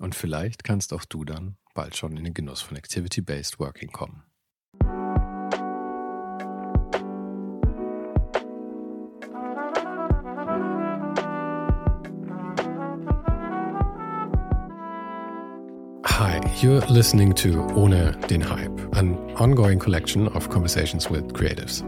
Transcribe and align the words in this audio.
Und 0.00 0.14
vielleicht 0.14 0.62
kannst 0.62 0.92
auch 0.92 1.04
du 1.04 1.24
dann 1.24 1.56
bald 1.74 1.96
schon 1.96 2.16
in 2.16 2.24
den 2.24 2.34
Genuss 2.34 2.60
von 2.60 2.76
Activity-Based 2.76 3.58
Working 3.58 3.90
kommen. 3.90 4.22
Hi, 16.04 16.40
you're 16.60 16.84
listening 16.92 17.34
to 17.34 17.64
Ohne 17.74 18.12
den 18.30 18.48
Hype, 18.48 18.96
an 18.96 19.16
ongoing 19.36 19.78
collection 19.78 20.28
of 20.28 20.48
conversations 20.48 21.10
with 21.10 21.32
creatives. 21.32 21.84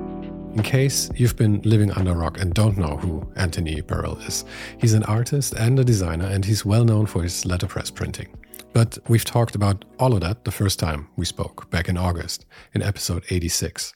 In 0.54 0.64
case 0.64 1.08
you've 1.14 1.36
been 1.36 1.62
living 1.62 1.92
under 1.92 2.10
a 2.10 2.16
rock 2.16 2.40
and 2.40 2.52
don't 2.52 2.76
know 2.76 2.96
who 2.96 3.24
Anthony 3.36 3.80
Burrill 3.82 4.18
is, 4.18 4.44
he's 4.78 4.94
an 4.94 5.04
artist 5.04 5.54
and 5.54 5.78
a 5.78 5.84
designer, 5.84 6.26
and 6.26 6.44
he's 6.44 6.64
well 6.64 6.84
known 6.84 7.06
for 7.06 7.22
his 7.22 7.46
letterpress 7.46 7.88
printing. 7.88 8.36
But 8.72 8.98
we've 9.08 9.24
talked 9.24 9.54
about 9.54 9.84
all 10.00 10.12
of 10.12 10.22
that 10.22 10.44
the 10.44 10.50
first 10.50 10.80
time 10.80 11.08
we 11.16 11.24
spoke, 11.24 11.70
back 11.70 11.88
in 11.88 11.96
August, 11.96 12.46
in 12.74 12.82
episode 12.82 13.24
86. 13.30 13.94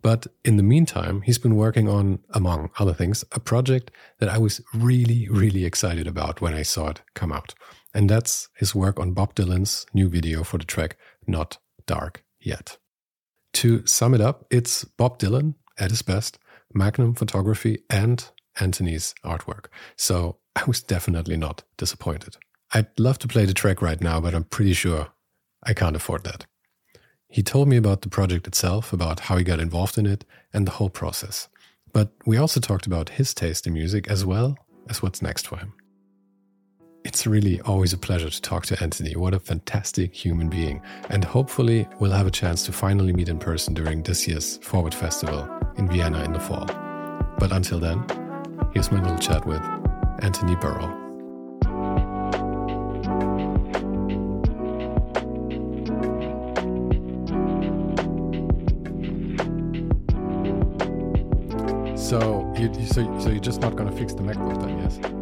But 0.00 0.28
in 0.44 0.56
the 0.56 0.62
meantime, 0.62 1.22
he's 1.22 1.38
been 1.38 1.56
working 1.56 1.88
on, 1.88 2.20
among 2.30 2.70
other 2.78 2.94
things, 2.94 3.24
a 3.32 3.40
project 3.40 3.90
that 4.20 4.28
I 4.28 4.38
was 4.38 4.60
really, 4.72 5.28
really 5.28 5.64
excited 5.64 6.06
about 6.06 6.40
when 6.40 6.54
I 6.54 6.62
saw 6.62 6.90
it 6.90 7.02
come 7.14 7.32
out. 7.32 7.54
And 7.92 8.08
that's 8.08 8.48
his 8.54 8.72
work 8.72 9.00
on 9.00 9.14
Bob 9.14 9.34
Dylan's 9.34 9.84
new 9.92 10.08
video 10.08 10.44
for 10.44 10.58
the 10.58 10.64
track 10.64 10.96
Not 11.26 11.58
Dark 11.86 12.22
Yet. 12.38 12.78
To 13.54 13.84
sum 13.84 14.14
it 14.14 14.20
up, 14.20 14.46
it's 14.48 14.84
Bob 14.84 15.18
Dylan 15.18 15.54
at 15.78 15.90
his 15.90 16.02
best, 16.02 16.38
Magnum 16.74 17.14
photography, 17.14 17.78
and 17.88 18.28
Anthony's 18.60 19.14
artwork. 19.24 19.66
So 19.96 20.36
I 20.56 20.64
was 20.66 20.82
definitely 20.82 21.36
not 21.36 21.62
disappointed. 21.76 22.36
I'd 22.72 22.88
love 22.98 23.18
to 23.20 23.28
play 23.28 23.44
the 23.44 23.54
track 23.54 23.80
right 23.80 24.00
now, 24.00 24.20
but 24.20 24.34
I'm 24.34 24.44
pretty 24.44 24.74
sure 24.74 25.08
I 25.62 25.72
can't 25.74 25.96
afford 25.96 26.24
that. 26.24 26.44
He 27.28 27.42
told 27.42 27.68
me 27.68 27.76
about 27.76 28.02
the 28.02 28.08
project 28.08 28.46
itself, 28.46 28.92
about 28.92 29.20
how 29.20 29.36
he 29.36 29.44
got 29.44 29.60
involved 29.60 29.98
in 29.98 30.06
it, 30.06 30.24
and 30.52 30.66
the 30.66 30.72
whole 30.72 30.90
process. 30.90 31.48
But 31.92 32.12
we 32.26 32.36
also 32.36 32.60
talked 32.60 32.86
about 32.86 33.10
his 33.10 33.34
taste 33.34 33.66
in 33.66 33.72
music 33.72 34.08
as 34.08 34.24
well 34.24 34.56
as 34.88 35.02
what's 35.02 35.22
next 35.22 35.46
for 35.46 35.58
him. 35.58 35.72
It's 37.04 37.26
really 37.26 37.60
always 37.62 37.92
a 37.92 37.98
pleasure 37.98 38.28
to 38.28 38.42
talk 38.42 38.66
to 38.66 38.82
Anthony. 38.82 39.16
What 39.16 39.32
a 39.32 39.38
fantastic 39.38 40.14
human 40.14 40.48
being. 40.48 40.82
And 41.10 41.24
hopefully, 41.24 41.88
we'll 42.00 42.12
have 42.12 42.26
a 42.26 42.30
chance 42.30 42.64
to 42.66 42.72
finally 42.72 43.12
meet 43.12 43.28
in 43.28 43.38
person 43.38 43.72
during 43.74 44.02
this 44.02 44.26
year's 44.28 44.58
Forward 44.58 44.94
Festival 44.94 45.48
in 45.76 45.88
Vienna 45.88 46.22
in 46.24 46.32
the 46.32 46.40
fall. 46.40 46.66
But 47.38 47.52
until 47.52 47.78
then, 47.78 48.04
here's 48.72 48.90
my 48.90 49.00
little 49.00 49.18
chat 49.18 49.46
with 49.46 49.62
Anthony 50.20 50.56
Burrill. 50.56 50.94
So, 61.96 62.52
you, 62.56 62.74
so, 62.86 63.18
so 63.20 63.30
you're 63.30 63.40
just 63.40 63.60
not 63.60 63.76
going 63.76 63.90
to 63.90 63.96
fix 63.96 64.14
the 64.14 64.22
MacBook 64.22 64.60
then, 64.60 64.78
yes? 64.78 65.17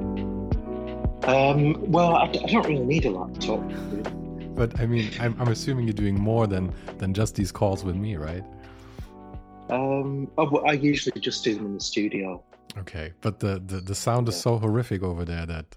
Um, 1.27 1.91
well, 1.91 2.15
I, 2.15 2.25
I, 2.25 2.47
don't 2.47 2.67
really 2.67 2.85
need 2.85 3.05
a 3.05 3.11
laptop. 3.11 3.61
But 4.55 4.79
I 4.79 4.87
mean, 4.87 5.11
I'm, 5.19 5.35
I'm 5.41 5.49
assuming 5.49 5.87
you're 5.87 5.93
doing 5.93 6.19
more 6.19 6.47
than 6.47 6.73
than 6.99 7.13
just 7.13 7.35
these 7.35 7.51
calls 7.51 7.85
with 7.85 7.97
me, 7.97 8.17
right? 8.17 8.45
Um, 9.69 10.31
oh, 10.39 10.49
well, 10.51 10.65
I 10.67 10.73
usually 10.73 11.21
just 11.21 11.43
do 11.43 11.55
them 11.57 11.67
in 11.67 11.75
the 11.75 11.81
studio. 11.81 12.43
Okay, 12.79 13.13
but 13.23 13.41
the 13.41 13.61
the, 13.67 13.81
the 13.81 13.95
sound 13.95 14.29
is 14.29 14.41
so 14.41 14.57
horrific 14.59 15.03
over 15.03 15.25
there 15.25 15.47
that 15.47 15.77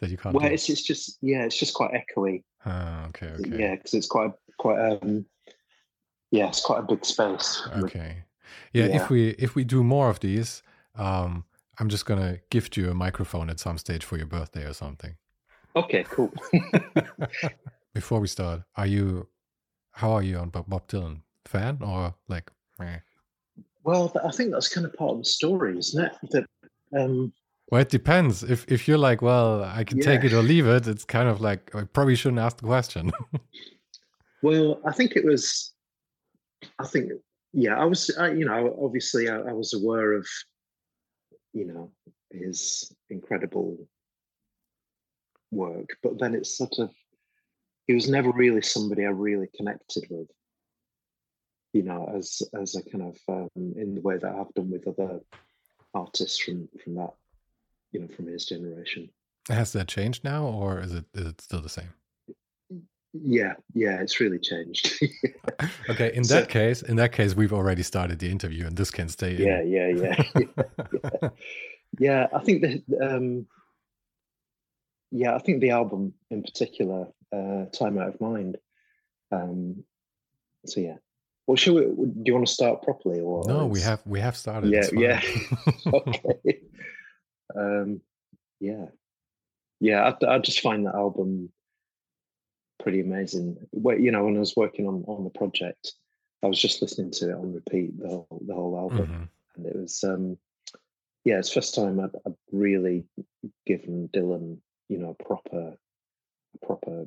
that 0.00 0.10
you 0.10 0.16
can't. 0.16 0.34
Well, 0.34 0.50
it's 0.50 0.68
it's 0.68 0.82
just 0.82 1.18
yeah, 1.22 1.44
it's 1.44 1.56
just 1.58 1.74
quite 1.74 1.92
echoey. 1.92 2.42
Ah, 2.66 3.06
okay, 3.08 3.28
okay. 3.38 3.56
Yeah, 3.56 3.76
because 3.76 3.94
it's 3.94 4.08
quite 4.08 4.32
quite 4.58 4.80
um, 4.80 5.24
yeah, 6.32 6.48
it's 6.48 6.60
quite 6.60 6.80
a 6.80 6.82
big 6.82 7.04
space. 7.04 7.62
Okay. 7.76 8.24
Yeah, 8.72 8.86
yeah, 8.86 8.96
if 8.96 9.10
we 9.10 9.28
if 9.30 9.54
we 9.54 9.64
do 9.64 9.84
more 9.84 10.10
of 10.10 10.20
these, 10.20 10.62
um, 10.96 11.44
I'm 11.80 11.88
just 11.88 12.06
gonna 12.06 12.38
gift 12.50 12.76
you 12.76 12.90
a 12.90 12.94
microphone 12.94 13.50
at 13.50 13.60
some 13.60 13.78
stage 13.78 14.04
for 14.04 14.16
your 14.16 14.26
birthday 14.26 14.64
or 14.64 14.72
something. 14.72 15.14
Okay, 15.76 16.04
cool. 16.04 16.32
Before 17.94 18.20
we 18.20 18.26
start, 18.26 18.62
are 18.76 18.86
you? 18.86 19.28
How 19.92 20.12
are 20.12 20.22
you 20.22 20.38
on 20.38 20.50
Bob 20.50 20.88
Dylan? 20.88 21.22
Fan 21.46 21.78
or 21.80 22.14
like? 22.28 22.50
Meh? 22.78 22.98
Well, 23.84 24.12
I 24.24 24.30
think 24.30 24.52
that's 24.52 24.68
kind 24.68 24.86
of 24.86 24.94
part 24.94 25.12
of 25.12 25.18
the 25.18 25.24
story, 25.24 25.78
isn't 25.78 26.04
it? 26.04 26.12
That. 26.30 26.46
Um, 26.96 27.32
well, 27.70 27.80
it 27.80 27.88
depends. 27.88 28.42
If 28.42 28.70
if 28.70 28.88
you're 28.88 28.98
like, 28.98 29.22
well, 29.22 29.64
I 29.64 29.84
can 29.84 29.98
yeah. 29.98 30.04
take 30.04 30.24
it 30.24 30.32
or 30.32 30.42
leave 30.42 30.66
it, 30.66 30.86
it's 30.86 31.04
kind 31.04 31.28
of 31.28 31.40
like 31.40 31.74
I 31.74 31.84
probably 31.84 32.16
shouldn't 32.16 32.40
ask 32.40 32.58
the 32.58 32.66
question. 32.66 33.12
well, 34.42 34.80
I 34.84 34.92
think 34.92 35.16
it 35.16 35.24
was. 35.24 35.72
I 36.78 36.86
think 36.86 37.12
yeah, 37.52 37.78
I 37.78 37.84
was. 37.84 38.10
I, 38.18 38.30
you 38.32 38.44
know, 38.44 38.76
obviously, 38.82 39.28
I, 39.28 39.36
I 39.36 39.52
was 39.52 39.74
aware 39.74 40.12
of 40.14 40.26
you 41.52 41.66
know 41.66 41.90
his 42.30 42.92
incredible 43.10 43.88
work 45.50 45.96
but 46.02 46.18
then 46.18 46.34
it's 46.34 46.56
sort 46.56 46.78
of 46.78 46.90
he 47.86 47.94
was 47.94 48.08
never 48.08 48.30
really 48.32 48.60
somebody 48.60 49.04
i 49.04 49.08
really 49.08 49.48
connected 49.56 50.04
with 50.10 50.28
you 51.72 51.82
know 51.82 52.10
as 52.14 52.42
as 52.60 52.76
a 52.76 52.82
kind 52.90 53.04
of 53.04 53.16
um, 53.28 53.72
in 53.76 53.94
the 53.94 54.00
way 54.02 54.18
that 54.18 54.34
i've 54.34 54.52
done 54.54 54.70
with 54.70 54.86
other 54.86 55.20
artists 55.94 56.38
from 56.38 56.68
from 56.82 56.94
that 56.94 57.14
you 57.92 58.00
know 58.00 58.08
from 58.08 58.26
his 58.26 58.44
generation. 58.44 59.08
Has 59.48 59.72
that 59.72 59.88
changed 59.88 60.24
now 60.24 60.44
or 60.44 60.80
is 60.80 60.92
it 60.92 61.04
is 61.14 61.26
it 61.26 61.40
still 61.40 61.62
the 61.62 61.68
same 61.68 61.94
yeah 63.12 63.54
yeah 63.74 64.00
it's 64.00 64.20
really 64.20 64.38
changed. 64.38 65.02
Okay 65.90 66.12
in 66.14 66.24
so, 66.24 66.34
that 66.34 66.48
case 66.48 66.82
in 66.82 66.96
that 66.96 67.12
case 67.12 67.34
we've 67.34 67.52
already 67.52 67.82
started 67.82 68.18
the 68.18 68.30
interview 68.30 68.66
and 68.66 68.76
this 68.76 68.90
can 68.90 69.08
stay 69.08 69.32
yeah 69.32 69.60
in. 69.60 69.68
yeah 69.68 69.88
yeah 69.88 70.22
yeah. 70.92 71.28
yeah. 71.98 72.26
I 72.34 72.40
think 72.40 72.62
that 72.62 72.82
um 73.02 73.46
yeah 75.10 75.34
i 75.34 75.38
think 75.38 75.60
the 75.60 75.70
album 75.70 76.12
in 76.30 76.42
particular 76.42 77.06
uh 77.32 77.64
time 77.72 77.98
out 77.98 78.08
of 78.08 78.20
mind 78.20 78.58
um 79.32 79.82
so 80.66 80.80
yeah. 80.80 80.96
Well 81.46 81.56
should 81.56 81.74
we 81.74 81.80
do 82.06 82.22
you 82.26 82.34
want 82.34 82.46
to 82.46 82.52
start 82.52 82.82
properly 82.82 83.20
or 83.20 83.42
no 83.46 83.66
we 83.66 83.80
have 83.80 84.02
we 84.04 84.20
have 84.20 84.36
started 84.36 84.70
yeah 84.70 84.88
yeah. 84.92 85.20
Okay. 85.92 86.60
Um 87.56 88.00
yeah. 88.60 88.86
Yeah 89.80 90.12
I, 90.22 90.34
I 90.34 90.38
just 90.38 90.60
find 90.60 90.86
that 90.86 90.94
album 90.94 91.50
pretty 92.88 93.00
amazing. 93.02 93.54
You 93.72 94.10
know, 94.10 94.24
when 94.24 94.36
I 94.36 94.40
was 94.40 94.56
working 94.56 94.88
on 94.88 95.04
on 95.06 95.22
the 95.22 95.38
project, 95.38 95.92
I 96.42 96.46
was 96.46 96.58
just 96.58 96.80
listening 96.80 97.10
to 97.10 97.28
it 97.28 97.34
on 97.34 97.52
repeat 97.52 97.98
the 98.00 98.08
whole 98.08 98.42
the 98.46 98.54
whole 98.54 98.78
album, 98.78 99.06
mm-hmm. 99.06 99.24
and 99.56 99.66
it 99.66 99.76
was 99.76 100.02
um, 100.04 100.38
yeah, 101.26 101.38
it's 101.38 101.52
first 101.52 101.74
time 101.74 102.00
I've, 102.00 102.16
I've, 102.26 102.36
really 102.50 103.04
given 103.66 104.08
Dylan 104.14 104.56
you 104.88 104.96
know 104.96 105.14
proper 105.22 105.76
proper 106.62 107.04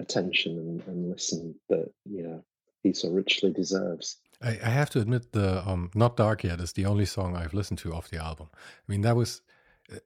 attention 0.00 0.56
and, 0.56 0.82
and 0.86 1.10
listen 1.10 1.54
that 1.68 1.92
you 2.06 2.22
know 2.22 2.42
he 2.82 2.94
so 2.94 3.10
richly 3.10 3.52
deserves. 3.52 4.16
I, 4.40 4.58
I 4.64 4.70
have 4.70 4.88
to 4.90 5.00
admit, 5.00 5.32
the 5.32 5.62
um, 5.68 5.90
"Not 5.94 6.16
Dark 6.16 6.42
Yet" 6.42 6.58
is 6.60 6.72
the 6.72 6.86
only 6.86 7.04
song 7.04 7.36
I've 7.36 7.52
listened 7.52 7.80
to 7.80 7.92
off 7.92 8.08
the 8.08 8.16
album. 8.16 8.48
I 8.54 8.90
mean, 8.90 9.02
that 9.02 9.14
was 9.14 9.42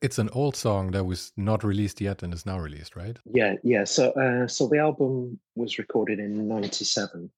it's 0.01 0.19
an 0.19 0.29
old 0.33 0.57
song 0.57 0.93
that 0.93 1.05
was 1.05 1.33
not 1.37 1.65
released 1.65 2.01
yet 2.01 2.23
and 2.23 2.33
is 2.33 2.47
now 2.47 2.59
released, 2.59 2.97
right? 2.97 3.17
Yeah, 3.25 3.55
yeah. 3.63 3.85
So, 3.85 4.11
uh, 4.13 4.47
so 4.47 4.69
the 4.69 4.79
album 4.79 5.41
was 5.57 5.79
recorded 5.79 6.19
in 6.19 6.49
'97, 6.49 7.31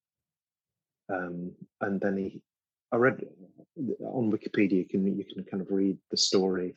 um, 1.09 1.53
and 1.81 2.01
then 2.01 2.17
he, 2.17 2.43
I 2.93 2.97
read 2.97 3.25
on 4.01 4.31
Wikipedia. 4.31 4.73
You 4.73 4.85
can 4.85 5.19
you 5.19 5.25
can 5.25 5.45
kind 5.45 5.61
of 5.63 5.71
read 5.71 5.97
the 6.11 6.17
story. 6.17 6.77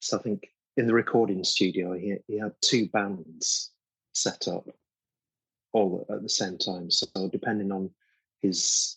So 0.00 0.18
I 0.18 0.22
think 0.22 0.48
in 0.76 0.86
the 0.86 0.94
recording 0.94 1.42
studio, 1.42 1.94
he 1.94 2.16
he 2.26 2.38
had 2.38 2.52
two 2.60 2.88
bands 2.88 3.72
set 4.12 4.48
up 4.48 4.68
all 5.72 6.06
at 6.10 6.22
the 6.22 6.28
same 6.28 6.58
time. 6.58 6.90
So 6.90 7.06
depending 7.30 7.72
on 7.72 7.90
his 8.42 8.96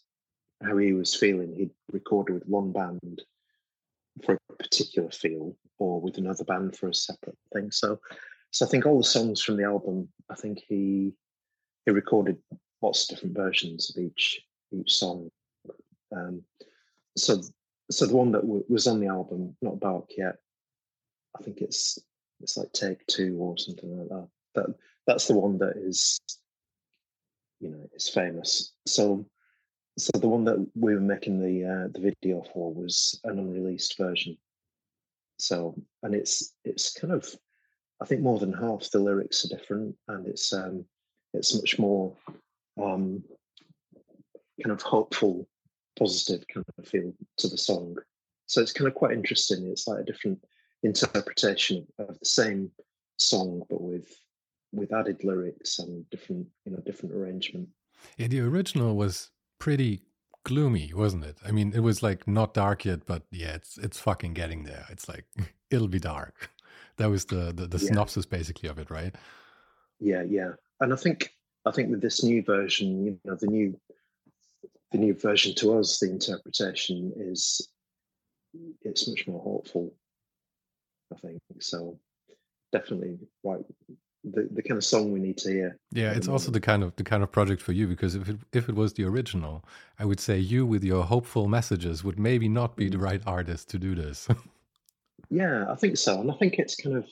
how 0.61 0.77
he 0.77 0.93
was 0.93 1.15
feeling, 1.15 1.55
he'd 1.55 1.71
record 1.91 2.29
with 2.29 2.45
one 2.47 2.71
band 2.71 3.21
for 4.23 4.37
a 4.49 4.55
particular 4.55 5.09
feel 5.09 5.55
or 5.79 5.99
with 6.01 6.17
another 6.17 6.43
band 6.43 6.75
for 6.75 6.89
a 6.89 6.93
separate 6.93 7.37
thing. 7.53 7.71
So 7.71 7.99
so 8.51 8.65
I 8.65 8.69
think 8.69 8.85
all 8.85 8.97
the 8.97 9.03
songs 9.03 9.41
from 9.41 9.57
the 9.57 9.63
album, 9.63 10.09
I 10.29 10.35
think 10.35 10.61
he 10.67 11.13
he 11.85 11.91
recorded 11.91 12.37
lots 12.81 13.03
of 13.03 13.15
different 13.15 13.35
versions 13.35 13.89
of 13.89 14.03
each 14.03 14.41
each 14.71 14.93
song. 14.93 15.29
Um, 16.15 16.43
so 17.17 17.41
so 17.89 18.05
the 18.05 18.15
one 18.15 18.31
that 18.31 18.41
w- 18.41 18.65
was 18.69 18.87
on 18.87 18.99
the 18.99 19.07
album, 19.07 19.55
not 19.61 19.79
dark 19.79 20.09
yet, 20.17 20.35
I 21.37 21.43
think 21.43 21.61
it's 21.61 21.97
it's 22.41 22.57
like 22.57 22.71
take 22.73 23.05
two 23.07 23.37
or 23.39 23.57
something 23.57 23.97
like 23.97 24.09
that. 24.09 24.27
That 24.55 24.75
that's 25.07 25.27
the 25.27 25.37
one 25.37 25.57
that 25.59 25.77
is 25.77 26.19
you 27.59 27.69
know 27.69 27.89
is 27.95 28.09
famous. 28.09 28.73
So 28.85 29.25
so 30.01 30.17
the 30.17 30.27
one 30.27 30.43
that 30.45 30.67
we 30.75 30.95
were 30.95 30.99
making 30.99 31.39
the 31.39 31.63
uh, 31.63 31.87
the 31.93 32.01
video 32.01 32.43
for 32.53 32.73
was 32.73 33.19
an 33.23 33.37
unreleased 33.37 33.97
version. 33.97 34.35
So 35.37 35.75
and 36.01 36.15
it's 36.15 36.55
it's 36.65 36.91
kind 36.91 37.13
of 37.13 37.29
I 38.01 38.05
think 38.05 38.21
more 38.21 38.39
than 38.39 38.51
half 38.51 38.89
the 38.89 38.99
lyrics 38.99 39.45
are 39.45 39.55
different, 39.55 39.95
and 40.07 40.27
it's 40.27 40.51
um, 40.53 40.85
it's 41.33 41.53
much 41.53 41.77
more 41.77 42.15
um, 42.81 43.23
kind 44.63 44.71
of 44.71 44.81
hopeful, 44.81 45.47
positive 45.97 46.45
kind 46.51 46.65
of 46.77 46.87
feel 46.87 47.13
to 47.37 47.47
the 47.47 47.57
song. 47.57 47.95
So 48.47 48.59
it's 48.61 48.73
kind 48.73 48.87
of 48.87 48.95
quite 48.95 49.13
interesting. 49.13 49.67
It's 49.67 49.87
like 49.87 50.01
a 50.01 50.05
different 50.05 50.43
interpretation 50.81 51.85
of 51.99 52.17
the 52.17 52.25
same 52.25 52.71
song, 53.17 53.63
but 53.69 53.81
with 53.81 54.09
with 54.73 54.93
added 54.93 55.23
lyrics 55.23 55.77
and 55.77 56.09
different 56.09 56.47
you 56.65 56.71
know 56.71 56.81
different 56.87 57.13
arrangement. 57.13 57.69
Yeah, 58.17 58.27
the 58.27 58.39
original 58.39 58.95
was 58.95 59.29
pretty 59.61 60.01
gloomy, 60.43 60.91
wasn't 60.93 61.23
it? 61.23 61.37
I 61.45 61.51
mean, 61.51 61.71
it 61.73 61.81
was 61.81 62.01
like 62.01 62.27
not 62.27 62.55
dark 62.55 62.83
yet, 62.83 63.05
but 63.05 63.23
yeah, 63.31 63.53
it's 63.53 63.77
it's 63.77 63.99
fucking 63.99 64.33
getting 64.33 64.63
there. 64.63 64.85
It's 64.89 65.07
like 65.07 65.25
it'll 65.71 65.87
be 65.87 65.99
dark. 65.99 66.49
That 66.97 67.09
was 67.09 67.25
the 67.25 67.53
the, 67.55 67.65
the 67.65 67.79
yeah. 67.79 67.87
synopsis 67.87 68.25
basically 68.27 68.69
of 68.69 68.77
it, 68.77 68.91
right? 68.91 69.15
Yeah, 69.99 70.23
yeah. 70.23 70.51
And 70.81 70.93
I 70.93 70.95
think 70.95 71.33
I 71.65 71.71
think 71.71 71.89
with 71.89 72.01
this 72.01 72.21
new 72.21 72.43
version, 72.43 73.05
you 73.05 73.19
know, 73.23 73.35
the 73.35 73.47
new 73.47 73.79
the 74.91 74.99
new 74.99 75.15
version 75.15 75.55
to 75.55 75.79
us, 75.79 75.99
the 75.99 76.11
interpretation 76.11 77.13
is 77.15 77.69
it's 78.83 79.07
much 79.07 79.25
more 79.25 79.41
hopeful. 79.41 79.95
I 81.11 81.15
think 81.21 81.41
so. 81.59 81.97
Definitely 82.71 83.17
right 83.43 83.65
the, 84.23 84.47
the 84.51 84.61
kind 84.61 84.77
of 84.77 84.85
song 84.85 85.11
we 85.11 85.19
need 85.19 85.37
to 85.39 85.51
hear. 85.51 85.77
Yeah, 85.91 86.11
it's 86.11 86.27
also 86.27 86.51
the 86.51 86.59
kind 86.59 86.83
of 86.83 86.95
the 86.95 87.03
kind 87.03 87.23
of 87.23 87.31
project 87.31 87.61
for 87.61 87.71
you 87.71 87.87
because 87.87 88.15
if 88.15 88.29
it 88.29 88.37
if 88.53 88.69
it 88.69 88.75
was 88.75 88.93
the 88.93 89.03
original, 89.03 89.65
I 89.99 90.05
would 90.05 90.19
say 90.19 90.37
you 90.37 90.65
with 90.65 90.83
your 90.83 91.03
hopeful 91.03 91.47
messages 91.47 92.03
would 92.03 92.19
maybe 92.19 92.47
not 92.47 92.75
be 92.75 92.89
the 92.89 92.97
mm. 92.97 93.03
right 93.03 93.21
artist 93.25 93.69
to 93.69 93.79
do 93.79 93.95
this. 93.95 94.27
yeah, 95.29 95.65
I 95.69 95.75
think 95.75 95.97
so, 95.97 96.21
and 96.21 96.31
I 96.31 96.35
think 96.35 96.59
it's 96.59 96.75
kind 96.75 96.97
of. 96.97 97.07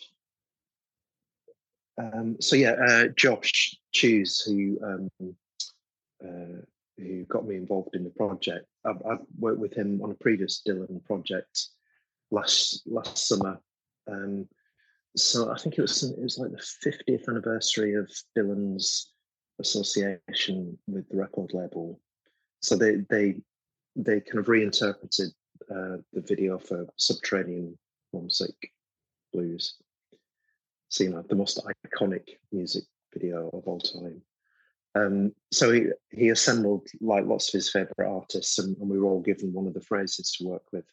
Um, 1.97 2.37
so 2.39 2.55
yeah, 2.55 2.71
uh, 2.87 3.07
Josh 3.15 3.75
Cheuse, 3.93 4.45
who 4.45 4.79
um, 4.83 5.35
uh, 6.23 6.61
who 6.97 7.23
got 7.25 7.47
me 7.47 7.55
involved 7.55 7.95
in 7.95 8.03
the 8.03 8.09
project. 8.11 8.65
I've, 8.85 9.01
I've, 9.09 9.19
worked 9.37 9.59
with 9.59 9.73
him 9.73 10.01
on 10.03 10.11
a 10.11 10.15
previous 10.15 10.61
Dylan 10.67 11.03
project 11.05 11.67
last 12.31 12.83
last 12.85 13.27
summer. 13.27 13.59
Um, 14.09 14.47
so 15.15 15.51
I 15.51 15.57
think 15.57 15.77
it 15.77 15.81
was 15.81 16.03
it 16.03 16.21
was 16.21 16.37
like 16.37 16.51
the 16.51 16.91
50th 16.91 17.27
anniversary 17.27 17.95
of 17.95 18.11
Dylan's 18.37 19.13
association 19.59 20.77
with 20.87 21.07
the 21.09 21.17
record 21.17 21.51
label. 21.53 21.99
So 22.61 22.75
they 22.75 22.97
they 23.09 23.35
they 23.95 24.21
kind 24.21 24.39
of 24.39 24.47
reinterpreted 24.47 25.29
uh, 25.69 25.97
the 26.13 26.21
video 26.21 26.57
for 26.57 26.87
Subterranean 26.97 27.77
Homesick 28.13 28.71
Blues. 29.33 29.75
So 30.89 31.03
you 31.03 31.11
know 31.11 31.23
the 31.27 31.35
most 31.35 31.59
iconic 31.65 32.29
music 32.51 32.83
video 33.13 33.49
of 33.49 33.67
all 33.67 33.79
time. 33.79 34.21
Um, 34.95 35.33
so 35.51 35.71
he 35.71 35.87
he 36.11 36.29
assembled 36.29 36.87
like 37.01 37.25
lots 37.25 37.49
of 37.49 37.53
his 37.53 37.71
favorite 37.71 38.07
artists, 38.07 38.59
and, 38.59 38.75
and 38.77 38.89
we 38.89 38.99
were 38.99 39.09
all 39.09 39.21
given 39.21 39.53
one 39.53 39.67
of 39.67 39.73
the 39.73 39.81
phrases 39.81 40.31
to 40.33 40.47
work 40.47 40.63
with. 40.71 40.85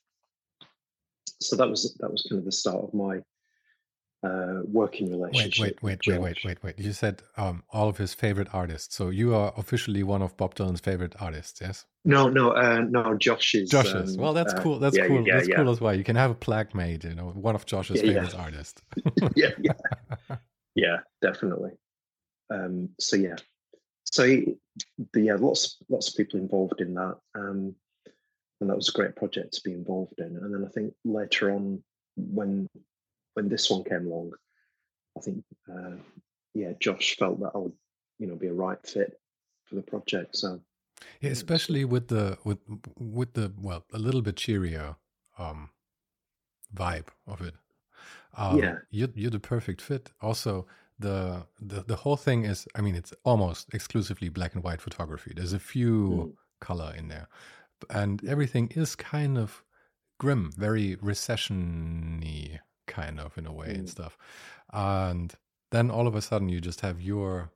So 1.41 1.57
that 1.57 1.69
was 1.69 1.95
that 2.01 2.11
was 2.11 2.27
kind 2.29 2.39
of 2.39 2.45
the 2.45 2.53
start 2.53 2.83
of 2.83 2.95
my 2.95 3.21
uh, 4.23 4.63
working 4.65 5.11
relationship. 5.11 5.81
Wait, 5.83 5.83
wait, 5.83 6.07
wait, 6.07 6.19
wait, 6.19 6.21
wait, 6.23 6.45
wait, 6.45 6.63
wait. 6.63 6.79
You 6.79 6.93
said 6.93 7.23
um, 7.37 7.63
all 7.71 7.89
of 7.89 7.99
his 7.99 8.15
favorite 8.15 8.49
artists. 8.53 8.95
So 8.95 9.11
you 9.11 9.35
are 9.35 9.53
officially 9.57 10.03
one 10.03 10.23
of 10.23 10.37
Bob 10.37 10.55
Dylan's 10.55 10.81
favorite 10.81 11.15
artists, 11.21 11.61
yes? 11.61 11.85
No, 12.05 12.29
no, 12.29 12.51
uh, 12.51 12.81
no. 12.89 13.17
Josh's. 13.17 13.69
Josh's. 13.69 14.17
Um, 14.17 14.23
well, 14.23 14.33
that's 14.33 14.55
uh, 14.55 14.63
cool. 14.63 14.79
That's 14.79 14.97
yeah, 14.97 15.07
cool. 15.09 15.27
Yeah, 15.27 15.37
that's 15.37 15.49
yeah. 15.49 15.57
cool 15.57 15.71
as 15.71 15.81
well. 15.81 15.95
You 15.95 16.05
can 16.05 16.17
have 16.17 16.31
a 16.31 16.35
plaque 16.35 16.75
made. 16.75 17.05
You 17.05 17.15
know, 17.15 17.31
one 17.31 17.55
of 17.55 17.67
Josh's 17.67 18.01
favorite 18.01 18.35
artists. 18.35 18.81
yeah, 19.37 19.51
yeah, 19.59 20.37
yeah, 20.77 20.97
definitely. 21.21 21.73
Um, 22.49 22.91
so 23.01 23.17
yeah, 23.17 23.35
so 24.05 24.23
yeah, 24.23 25.35
lots 25.35 25.79
lots 25.89 26.09
of 26.09 26.17
people 26.17 26.39
involved 26.39 26.81
in 26.81 26.95
that, 26.95 27.19
um, 27.35 27.75
and 28.61 28.71
that 28.71 28.77
was 28.77 28.89
a 28.89 28.93
great 28.93 29.17
project 29.17 29.55
to 29.55 29.61
be 29.65 29.73
involved 29.73 30.15
in. 30.19 30.37
And 30.37 30.55
then 30.55 30.65
I 30.65 30.71
think 30.71 30.95
later 31.05 31.51
on, 31.51 31.83
when 32.17 32.69
when 33.37 33.49
this 33.49 33.71
one 33.71 33.85
came 33.85 34.07
along, 34.07 34.33
I 35.17 35.21
think 35.21 35.45
uh, 35.71 35.97
yeah, 36.55 36.73
Josh 36.81 37.17
felt 37.19 37.39
that 37.41 37.53
I 37.55 37.59
would 37.59 37.75
you 38.19 38.27
know 38.27 38.35
be 38.35 38.49
a 38.49 38.53
right 38.53 38.85
fit 38.85 39.21
for 39.67 39.75
the 39.75 39.83
project. 39.83 40.37
So 40.37 40.61
yeah, 41.21 41.31
especially 41.31 41.85
with 41.85 42.09
the 42.09 42.39
with 42.45 42.59
with 42.99 43.35
the 43.35 43.53
well 43.61 43.85
a 43.93 43.99
little 43.99 44.23
bit 44.23 44.37
cheerier 44.37 44.97
um, 45.39 45.71
vibe 46.75 47.09
of 47.27 47.43
it. 47.43 47.55
Um, 48.37 48.59
yeah, 48.59 48.77
you're 48.91 49.11
you're 49.15 49.31
the 49.31 49.39
perfect 49.39 49.83
fit. 49.83 50.13
Also, 50.23 50.67
the 50.99 51.47
the 51.61 51.83
the 51.83 51.97
whole 51.97 52.17
thing 52.17 52.45
is, 52.45 52.67
I 52.75 52.81
mean, 52.81 52.95
it's 52.95 53.13
almost 53.23 53.73
exclusively 53.75 54.31
black 54.31 54.55
and 54.55 54.65
white 54.65 54.81
photography. 54.81 55.33
There's 55.37 55.53
a 55.53 55.59
few 55.59 56.09
mm. 56.09 56.33
color 56.61 56.95
in 56.97 57.09
there, 57.09 57.29
and 57.91 58.25
everything 58.27 58.69
is 58.75 58.97
kind 58.97 59.37
of 59.37 59.63
grim, 60.19 60.51
very 60.57 60.97
recessiony 60.97 62.61
kind 62.87 63.21
of 63.21 63.37
in 63.39 63.47
a 63.47 63.53
way 63.53 63.69
mm. 63.69 63.79
and 63.79 63.89
stuff. 63.89 64.17
And 64.73 65.35
then 65.71 65.91
all 65.91 66.07
of 66.07 66.15
a 66.15 66.23
sudden 66.23 66.49
you 66.49 66.61
just 66.61 66.81
have 66.81 67.01
your 67.01 67.51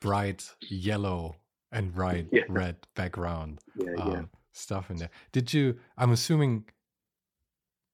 bright 0.00 0.50
yellow 0.68 1.36
and 1.70 1.94
bright 1.94 2.26
yeah. 2.32 2.42
red 2.48 2.76
background 2.94 3.60
yeah, 3.76 4.02
um, 4.02 4.12
yeah. 4.12 4.22
stuff 4.52 4.90
in 4.90 4.96
there. 4.96 5.10
Did 5.32 5.52
you? 5.52 5.78
I'm 5.96 6.12
assuming. 6.12 6.64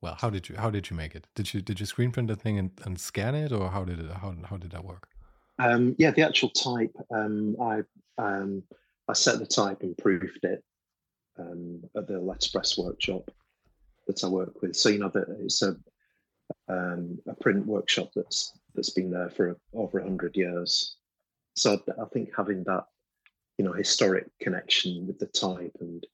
Well, 0.01 0.17
how 0.21 0.31
did 0.31 0.49
you 0.49 0.57
how 0.57 0.71
did 0.71 0.91
you 0.91 0.97
make 0.97 1.15
it? 1.15 1.27
Did 1.35 1.53
you 1.53 1.61
did 1.61 1.81
you 1.81 1.87
screen 1.87 2.13
print 2.13 2.29
the 2.29 2.37
thing 2.37 2.59
and, 2.59 2.71
and 2.85 3.01
scan 3.01 3.35
it, 3.35 3.53
or 3.53 3.69
how 3.69 3.85
did 3.85 3.99
it 3.99 4.11
how 4.11 4.35
how 4.45 4.57
did 4.57 4.71
that 4.71 4.85
work? 4.85 5.09
Um, 5.59 5.97
yeah, 5.99 6.13
the 6.13 6.23
actual 6.23 6.51
type. 6.51 6.95
Um, 7.13 7.57
I 7.61 7.83
um, 8.17 8.63
I 9.09 9.13
set 9.13 9.39
the 9.39 9.47
type 9.47 9.83
and 9.83 9.97
proofed 9.99 10.45
it 10.45 10.63
um, 11.39 11.83
at 11.97 12.07
the 12.07 12.19
letterpress 12.19 12.79
workshop 12.79 13.31
that 14.07 14.23
I 14.23 14.29
work 14.29 14.63
with. 14.63 14.77
So 14.77 14.89
you 14.89 14.99
know 14.99 15.11
that 15.15 15.27
it's 15.41 15.63
a 15.63 15.77
um, 16.69 17.19
a 17.27 17.35
print 17.35 17.67
workshop 17.67 18.11
that's 18.15 18.53
that's 18.75 18.91
been 18.91 19.11
there 19.11 19.31
for 19.31 19.57
over 19.75 20.01
hundred 20.01 20.37
years. 20.37 20.97
So 21.57 21.81
I 22.01 22.05
think 22.13 22.31
having 22.37 22.63
that, 22.65 22.85
you 23.57 23.65
know, 23.65 23.73
historic 23.73 24.27
connection 24.41 25.07
with 25.07 25.19
the 25.19 25.27
type 25.27 25.77
and 25.81 26.07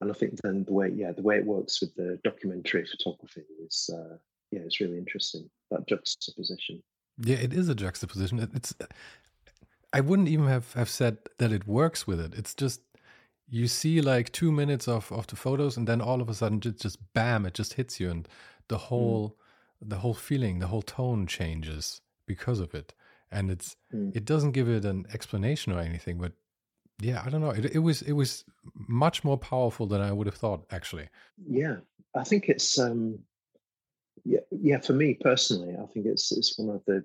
and 0.00 0.10
I 0.10 0.14
think 0.14 0.40
then 0.42 0.64
the 0.64 0.72
way 0.72 0.90
yeah 0.94 1.12
the 1.12 1.22
way 1.22 1.38
it 1.38 1.44
works 1.44 1.80
with 1.80 1.94
the 1.96 2.18
documentary 2.22 2.86
photography 2.86 3.42
is 3.66 3.90
uh, 3.92 4.16
yeah 4.50 4.60
it's 4.60 4.80
really 4.80 4.98
interesting 4.98 5.50
that 5.70 5.86
juxtaposition. 5.88 6.82
Yeah, 7.18 7.36
it 7.36 7.52
is 7.52 7.68
a 7.68 7.74
juxtaposition. 7.74 8.48
It's 8.54 8.74
I 9.92 10.00
wouldn't 10.00 10.28
even 10.28 10.46
have 10.46 10.72
have 10.74 10.88
said 10.88 11.18
that 11.38 11.52
it 11.52 11.66
works 11.66 12.06
with 12.06 12.20
it. 12.20 12.34
It's 12.34 12.54
just 12.54 12.80
you 13.50 13.66
see 13.66 14.00
like 14.00 14.30
two 14.30 14.52
minutes 14.52 14.86
of 14.86 15.10
of 15.10 15.26
the 15.26 15.36
photos 15.36 15.76
and 15.76 15.88
then 15.88 16.00
all 16.00 16.20
of 16.20 16.28
a 16.28 16.34
sudden 16.34 16.60
just 16.60 16.80
just 16.80 16.98
bam 17.14 17.46
it 17.46 17.54
just 17.54 17.74
hits 17.74 17.98
you 17.98 18.10
and 18.10 18.28
the 18.68 18.76
mm. 18.76 18.80
whole 18.80 19.30
mm 19.30 19.34
the 19.80 19.98
whole 19.98 20.14
feeling, 20.14 20.58
the 20.58 20.66
whole 20.68 20.82
tone 20.82 21.26
changes 21.26 22.00
because 22.26 22.60
of 22.60 22.74
it. 22.74 22.94
And 23.30 23.50
it's 23.50 23.76
mm. 23.94 24.14
it 24.16 24.24
doesn't 24.24 24.52
give 24.52 24.68
it 24.68 24.84
an 24.84 25.06
explanation 25.12 25.72
or 25.72 25.80
anything, 25.80 26.18
but 26.18 26.32
yeah, 27.00 27.22
I 27.24 27.30
don't 27.30 27.40
know. 27.40 27.50
It, 27.50 27.74
it 27.74 27.78
was 27.78 28.02
it 28.02 28.12
was 28.12 28.44
much 28.74 29.22
more 29.22 29.38
powerful 29.38 29.86
than 29.86 30.00
I 30.00 30.12
would 30.12 30.26
have 30.26 30.34
thought, 30.34 30.64
actually. 30.70 31.08
Yeah, 31.46 31.76
I 32.16 32.24
think 32.24 32.48
it's 32.48 32.78
um, 32.78 33.18
yeah, 34.24 34.40
yeah. 34.50 34.80
For 34.80 34.94
me 34.94 35.14
personally, 35.14 35.76
I 35.80 35.86
think 35.86 36.06
it's 36.06 36.32
it's 36.32 36.58
one 36.58 36.74
of 36.74 36.84
the 36.86 37.04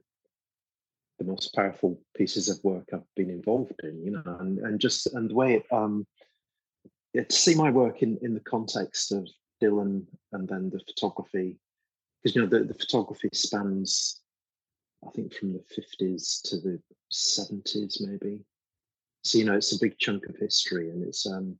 the 1.20 1.25
most 1.25 1.53
powerful 1.53 2.00
pieces 2.15 2.50
of 2.50 2.63
work 2.63 2.89
I've 2.94 3.01
been 3.15 3.30
involved 3.30 3.80
in. 3.84 4.03
You 4.03 4.12
know, 4.12 4.38
and 4.39 4.60
and 4.60 4.80
just 4.80 5.08
and 5.13 5.30
the 5.30 5.36
way 5.36 5.56
it 5.56 5.65
um 5.72 6.08
yeah, 7.13 7.24
to 7.24 7.36
see 7.36 7.53
my 7.53 7.70
work 7.70 8.01
in 8.01 8.18
in 8.22 8.34
the 8.34 8.39
context 8.39 9.12
of 9.12 9.27
Dylan 9.62 10.06
and 10.32 10.48
then 10.48 10.70
the 10.70 10.80
photography, 10.80 11.60
because 12.24 12.36
you 12.36 12.42
know 12.42 12.48
the, 12.48 12.63
the 12.63 12.74
photography 12.74 13.30
spans, 13.34 14.22
I 15.06 15.12
think 15.12 15.34
from 15.34 15.53
the 15.53 15.63
fifties 15.75 16.42
to 16.46 16.58
the 16.58 16.80
seventies 17.10 18.01
maybe. 18.06 18.39
So 19.24 19.38
you 19.38 19.46
know 19.46 19.56
it's 19.56 19.75
a 19.75 19.80
big 19.80 19.98
chunk 20.00 20.25
of 20.27 20.36
history, 20.38 20.89
and 20.89 21.06
it's 21.06 21.25
um, 21.25 21.58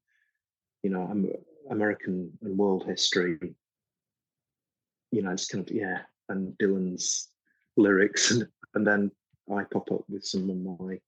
you 0.84 0.89
know, 0.89 1.10
American 1.70 2.32
and 2.41 2.58
world 2.58 2.86
history. 2.86 3.39
You 5.12 5.22
know, 5.22 5.32
it's 5.32 5.48
kind 5.48 5.67
of 5.67 5.74
yeah, 5.74 6.00
and 6.29 6.55
Dylan's 6.58 7.29
lyrics, 7.77 8.32
and 8.32 8.48
and 8.75 8.86
then 8.86 9.12
I 9.53 9.63
pop 9.63 9.91
up 9.91 10.03
with 10.10 10.25
some 10.25 10.50
of 10.50 10.79
my 10.79 11.00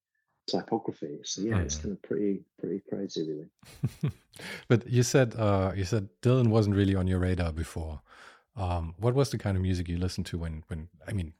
typography. 0.47 1.19
So 1.23 1.41
yeah, 1.41 1.59
it's 1.59 1.75
kind 1.75 1.91
of 1.91 2.01
pretty 2.01 2.41
pretty 2.59 2.81
crazy, 2.89 3.27
really. 3.27 4.11
but 4.67 4.87
you 4.89 5.03
said 5.03 5.35
uh, 5.35 5.73
you 5.75 5.83
said 5.83 6.09
Dylan 6.21 6.47
wasn't 6.47 6.75
really 6.75 6.95
on 6.95 7.07
your 7.07 7.19
radar 7.19 7.51
before. 7.51 8.01
Um, 8.57 8.95
what 8.97 9.13
was 9.13 9.31
the 9.31 9.37
kind 9.37 9.57
of 9.57 9.63
music 9.63 9.89
you 9.89 9.97
listened 9.97 10.25
to 10.27 10.37
when 10.37 10.63
when 10.67 10.87
I 11.07 11.13
mean 11.13 11.33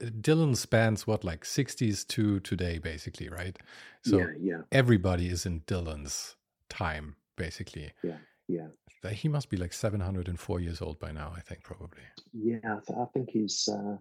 Dylan 0.00 0.56
spans 0.56 1.06
what 1.06 1.24
like 1.24 1.44
60s 1.44 2.06
to 2.08 2.40
today 2.40 2.78
basically, 2.78 3.28
right? 3.28 3.56
So 4.02 4.18
yeah, 4.18 4.26
yeah. 4.40 4.60
everybody 4.72 5.28
is 5.28 5.46
in 5.46 5.60
Dylan's 5.62 6.36
time 6.68 7.16
basically. 7.36 7.92
Yeah, 8.02 8.18
yeah. 8.48 8.68
He 9.10 9.28
must 9.28 9.48
be 9.48 9.56
like 9.56 9.72
704 9.72 10.60
years 10.60 10.82
old 10.82 10.98
by 10.98 11.10
now, 11.10 11.32
I 11.34 11.40
think 11.40 11.62
probably. 11.62 12.02
Yeah, 12.34 12.58
I, 12.64 12.78
th- 12.86 12.98
I 12.98 13.04
think 13.14 13.30
he's 13.30 13.66
uh, 13.66 13.96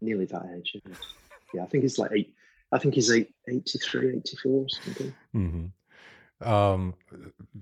nearly 0.00 0.24
that 0.26 0.42
age. 0.56 0.80
Yeah, 1.52 1.62
I 1.62 1.66
think 1.66 1.82
he's 1.82 1.98
like 1.98 2.12
eight 2.12 2.34
I 2.74 2.78
think 2.78 2.94
he's 2.94 3.10
eight, 3.10 3.32
83, 3.48 4.16
84 4.16 4.52
or 4.52 4.68
something. 4.68 5.14
Mm-hmm. 5.34 6.48
Um, 6.48 6.94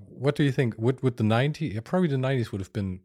what 0.08 0.34
do 0.34 0.42
you 0.42 0.50
think? 0.50 0.74
Would 0.78 1.02
would 1.02 1.18
the 1.18 1.24
90s, 1.24 1.84
probably 1.84 2.08
the 2.08 2.16
90s 2.16 2.50
would 2.50 2.62
have 2.62 2.72
been 2.72 3.00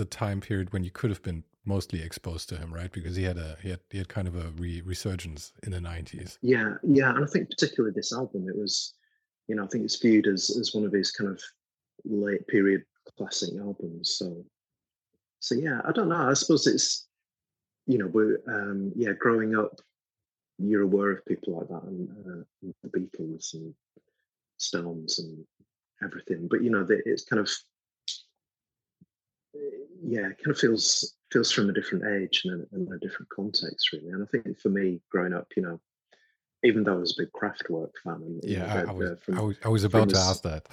the 0.00 0.06
time 0.06 0.40
period 0.40 0.72
when 0.72 0.82
you 0.82 0.90
could 0.90 1.10
have 1.10 1.22
been 1.22 1.44
mostly 1.66 2.02
exposed 2.02 2.48
to 2.48 2.56
him, 2.56 2.72
right? 2.72 2.90
Because 2.90 3.14
he 3.16 3.22
had 3.22 3.36
a 3.36 3.56
he 3.62 3.68
had 3.68 3.80
he 3.90 3.98
had 3.98 4.08
kind 4.08 4.26
of 4.26 4.34
a 4.34 4.48
re- 4.56 4.80
resurgence 4.80 5.52
in 5.62 5.72
the 5.72 5.78
90s. 5.78 6.38
Yeah, 6.40 6.74
yeah, 6.82 7.10
and 7.14 7.22
I 7.22 7.26
think 7.26 7.50
particularly 7.50 7.92
this 7.94 8.12
album, 8.12 8.48
it 8.48 8.56
was, 8.56 8.94
you 9.46 9.54
know, 9.54 9.64
I 9.64 9.66
think 9.66 9.84
it's 9.84 10.00
viewed 10.00 10.26
as 10.26 10.56
as 10.58 10.74
one 10.74 10.84
of 10.84 10.92
his 10.92 11.10
kind 11.10 11.30
of 11.30 11.40
late 12.04 12.46
period 12.48 12.82
classic 13.18 13.50
albums. 13.60 14.16
So, 14.16 14.42
so 15.40 15.54
yeah, 15.54 15.82
I 15.86 15.92
don't 15.92 16.08
know. 16.08 16.30
I 16.30 16.32
suppose 16.32 16.66
it's, 16.66 17.06
you 17.86 17.98
know, 17.98 18.06
we're 18.06 18.40
um, 18.48 18.92
yeah, 18.96 19.12
growing 19.12 19.54
up 19.54 19.80
you're 20.62 20.82
aware 20.82 21.10
of 21.12 21.24
people 21.24 21.56
like 21.56 21.68
that 21.68 21.82
and, 21.88 22.10
uh, 22.10 22.72
the 22.82 22.88
Beatles 22.88 23.54
and 23.54 23.74
Stones 24.58 25.18
and 25.18 25.44
everything. 26.02 26.48
But 26.50 26.62
you 26.62 26.70
know, 26.70 26.86
it's 26.88 27.24
kind 27.24 27.40
of 27.40 27.50
yeah, 30.02 30.28
it 30.28 30.38
kind 30.38 30.50
of 30.50 30.58
feels 30.58 31.16
feels 31.30 31.50
from 31.50 31.70
a 31.70 31.72
different 31.72 32.04
age 32.04 32.42
and 32.44 32.62
a, 32.62 32.74
and 32.74 32.92
a, 32.92 32.98
different 32.98 33.28
context, 33.28 33.92
really. 33.92 34.08
And 34.08 34.22
I 34.22 34.26
think 34.26 34.58
for 34.58 34.68
me, 34.68 35.00
growing 35.10 35.32
up, 35.32 35.46
you 35.56 35.62
know, 35.62 35.80
even 36.64 36.82
though 36.82 36.94
I 36.94 36.98
was 36.98 37.16
a 37.18 37.22
big 37.22 37.32
Kraftwerk 37.32 37.92
fan, 38.02 38.14
and 38.22 38.40
yeah, 38.42 38.82
know, 38.82 38.90
I, 38.90 38.92
was, 38.92 39.18
from, 39.22 39.38
I, 39.38 39.42
was, 39.42 39.56
I 39.64 39.68
was 39.68 39.84
about 39.84 40.08
to 40.10 40.18
ask 40.18 40.42
that. 40.42 40.66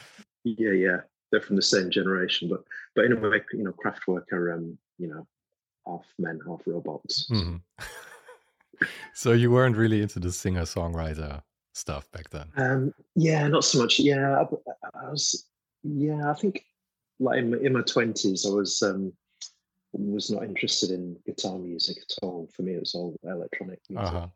Yeah, 0.44 0.72
yeah, 0.72 0.98
they're 1.32 1.42
from 1.42 1.56
the 1.56 1.62
same 1.62 1.90
generation, 1.90 2.50
but 2.50 2.64
but 2.96 3.06
in 3.06 3.14
a 3.14 3.16
way, 3.16 3.42
you 3.54 3.64
know, 3.64 3.74
Kraftwerk 3.74 4.32
are 4.32 4.54
um, 4.54 4.78
you 4.98 5.08
know, 5.08 5.28
half 5.86 6.06
men, 6.20 6.40
half 6.48 6.62
robots. 6.66 7.30
Mm-hmm. 7.30 7.58
so 9.14 9.32
you 9.32 9.52
weren't 9.52 9.78
really 9.78 10.02
into 10.02 10.20
the 10.20 10.32
singer 10.32 10.64
songwriter 10.64 11.42
stuff 11.74 12.10
back 12.12 12.30
then. 12.30 12.48
Um, 12.58 12.94
yeah, 13.16 13.48
not 13.48 13.64
so 13.64 13.80
much. 13.80 14.00
Yeah, 14.00 14.42
I, 14.42 14.44
I, 15.00 15.10
was. 15.10 15.46
Yeah, 15.84 16.30
I 16.30 16.34
think 16.34 16.64
like 17.20 17.40
in 17.40 17.52
my, 17.52 17.58
in 17.58 17.74
my 17.74 17.82
twenties, 17.82 18.46
I 18.46 18.50
was 18.50 18.82
um, 18.82 19.14
was 19.94 20.30
not 20.30 20.44
interested 20.44 20.92
in 20.92 21.18
guitar 21.26 21.58
music 21.58 21.98
at 21.98 22.24
all. 22.24 22.48
For 22.54 22.62
me, 22.62 22.74
it 22.74 22.80
was 22.80 22.94
all 22.94 23.16
electronic 23.24 23.80
music. 23.90 24.14
Uh-huh. 24.14 24.28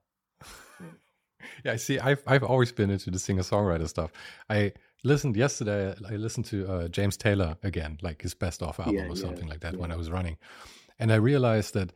Yeah. 0.80 0.88
yeah, 1.66 1.72
I 1.74 1.76
see. 1.76 2.00
I've 2.00 2.24
I've 2.28 2.44
always 2.44 2.72
been 2.72 2.90
into 2.90 3.12
the 3.12 3.20
singer 3.20 3.44
songwriter 3.44 3.88
stuff. 3.88 4.12
I 4.50 4.74
listened 5.04 5.36
yesterday. 5.36 5.94
I 6.10 6.16
listened 6.16 6.46
to 6.48 6.68
uh, 6.68 6.88
James 6.88 7.18
Taylor 7.18 7.58
again, 7.64 7.98
like 8.02 8.22
his 8.22 8.34
best 8.34 8.62
off 8.62 8.80
album 8.80 8.96
yeah, 8.96 9.12
or 9.12 9.16
something 9.16 9.46
yeah, 9.46 9.52
like 9.52 9.62
that, 9.62 9.78
when 9.78 9.92
I 9.92 9.96
was 9.96 10.10
running, 10.10 10.38
and 11.00 11.12
I 11.12 11.16
realized 11.16 11.74
that 11.74 11.94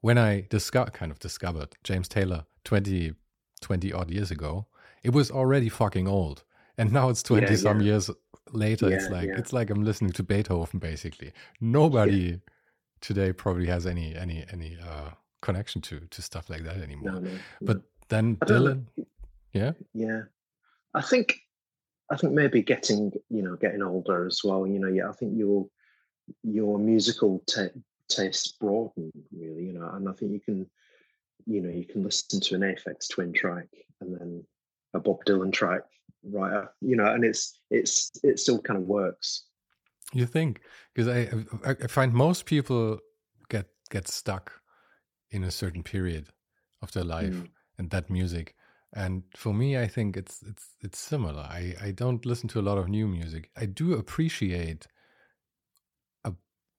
when 0.00 0.18
I 0.18 0.46
discovered, 0.50 0.92
kind 0.92 1.10
of 1.10 1.18
discovered 1.18 1.76
James 1.82 2.08
Taylor 2.08 2.44
20, 2.64 3.14
20 3.62 3.92
odd 3.94 4.10
years 4.10 4.30
ago, 4.30 4.66
it 5.02 5.14
was 5.14 5.30
already 5.30 5.70
fucking 5.70 6.06
old. 6.06 6.44
And 6.76 6.92
now 6.92 7.08
it's 7.08 7.22
20 7.22 7.46
yeah, 7.46 7.56
some 7.56 7.80
years 7.80 8.10
later. 8.54 8.88
Yeah, 8.88 8.96
it's 8.96 9.10
like, 9.10 9.28
it's 9.28 9.52
like 9.52 9.70
I'm 9.70 9.84
listening 9.84 10.12
to 10.12 10.22
Beethoven, 10.22 10.78
basically. 10.78 11.32
Nobody 11.60 12.40
today 13.00 13.32
probably 13.32 13.66
has 13.66 13.86
any, 13.86 14.14
any, 14.14 14.44
any, 14.52 14.76
uh, 14.82 15.10
connection 15.42 15.82
to, 15.82 16.00
to 16.10 16.22
stuff 16.22 16.48
like 16.48 16.64
that 16.64 16.78
anymore. 16.78 17.12
No, 17.12 17.18
no, 17.20 17.30
but 17.60 17.82
then 18.08 18.36
Dylan, 18.36 18.86
yeah. 19.52 19.72
Yeah. 19.92 20.22
I 20.94 21.02
think, 21.02 21.36
I 22.10 22.16
think 22.16 22.32
maybe 22.32 22.62
getting, 22.62 23.12
you 23.28 23.42
know, 23.42 23.56
getting 23.56 23.82
older 23.82 24.26
as 24.26 24.40
well, 24.42 24.66
you 24.66 24.78
know, 24.78 24.88
yeah, 24.88 25.08
I 25.08 25.12
think 25.12 25.36
your, 25.36 25.66
your 26.42 26.78
musical 26.78 27.42
te- 27.46 27.82
taste 28.08 28.58
broaden 28.60 29.10
really 29.32 29.64
you 29.64 29.72
know 29.72 29.88
and 29.94 30.08
i 30.08 30.12
think 30.12 30.32
you 30.32 30.40
can 30.40 30.66
you 31.46 31.60
know 31.60 31.70
you 31.70 31.84
can 31.84 32.02
listen 32.02 32.40
to 32.40 32.54
an 32.54 32.60
Aphex 32.60 33.08
Twin 33.10 33.32
track 33.32 33.66
and 34.00 34.14
then 34.14 34.44
a 34.94 35.00
bob 35.00 35.24
dylan 35.26 35.52
track 35.52 35.82
right 36.32 36.66
you 36.80 36.96
know 36.96 37.06
and 37.06 37.24
it's 37.24 37.60
it's 37.70 38.10
it 38.22 38.38
still 38.38 38.60
kind 38.60 38.78
of 38.78 38.84
works. 38.84 39.44
You 40.12 40.26
think? 40.26 40.60
Because 40.94 41.08
I, 41.08 41.74
I 41.82 41.86
find 41.88 42.12
most 42.12 42.46
people 42.46 42.98
get 43.48 43.66
get 43.90 44.08
stuck 44.08 44.52
in 45.30 45.44
a 45.44 45.50
certain 45.50 45.82
period 45.82 46.28
of 46.82 46.92
their 46.92 47.04
life 47.04 47.34
mm. 47.34 47.48
and 47.78 47.90
that 47.90 48.10
music. 48.10 48.54
And 48.96 49.24
for 49.36 49.52
me 49.52 49.76
i 49.76 49.88
think 49.88 50.16
it's 50.16 50.42
it's 50.42 50.76
it's 50.80 50.98
similar. 50.98 51.42
I 51.42 51.74
i 51.82 51.90
don't 51.90 52.24
listen 52.24 52.48
to 52.50 52.60
a 52.60 52.66
lot 52.68 52.78
of 52.78 52.88
new 52.88 53.08
music. 53.08 53.50
I 53.56 53.66
do 53.66 53.94
appreciate 53.94 54.86
a 56.24 56.32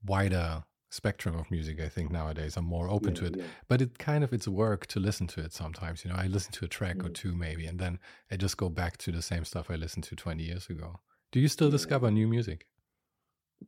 wider 0.05 0.63
spectrum 0.95 1.35
of 1.35 1.49
music 1.51 1.79
i 1.79 1.89
think 1.89 2.11
nowadays. 2.11 2.57
I'm 2.57 2.65
more 2.65 2.89
open 2.89 3.13
yeah, 3.13 3.19
to 3.21 3.25
it. 3.25 3.35
yeah. 3.37 3.43
but 3.67 3.81
it 3.81 3.99
kind 3.99 4.23
of 4.23 4.33
it's 4.33 4.47
work 4.47 4.87
to 4.87 4.99
listen 4.99 5.27
to 5.27 5.41
it 5.41 5.53
sometimes 5.53 6.03
you 6.03 6.11
know? 6.11 6.17
I 6.17 6.27
listen 6.27 6.51
to 6.53 6.65
a 6.65 6.67
track 6.67 7.03
or 7.03 7.09
two 7.09 7.35
maybe 7.35 7.65
and 7.65 7.79
then 7.79 7.99
i 8.31 8.35
just 8.37 8.57
go 8.57 8.69
back 8.69 8.97
to 8.97 9.11
the 9.11 9.21
same 9.21 9.45
stuff 9.45 9.69
i 9.69 9.75
listened 9.75 10.05
to 10.05 10.15
20 10.15 10.43
years 10.43 10.69
ago. 10.69 10.99
Do 11.31 11.39
you 11.39 11.47
still 11.47 11.69
discover 11.69 12.09
new 12.09 12.27
music? 12.27 12.67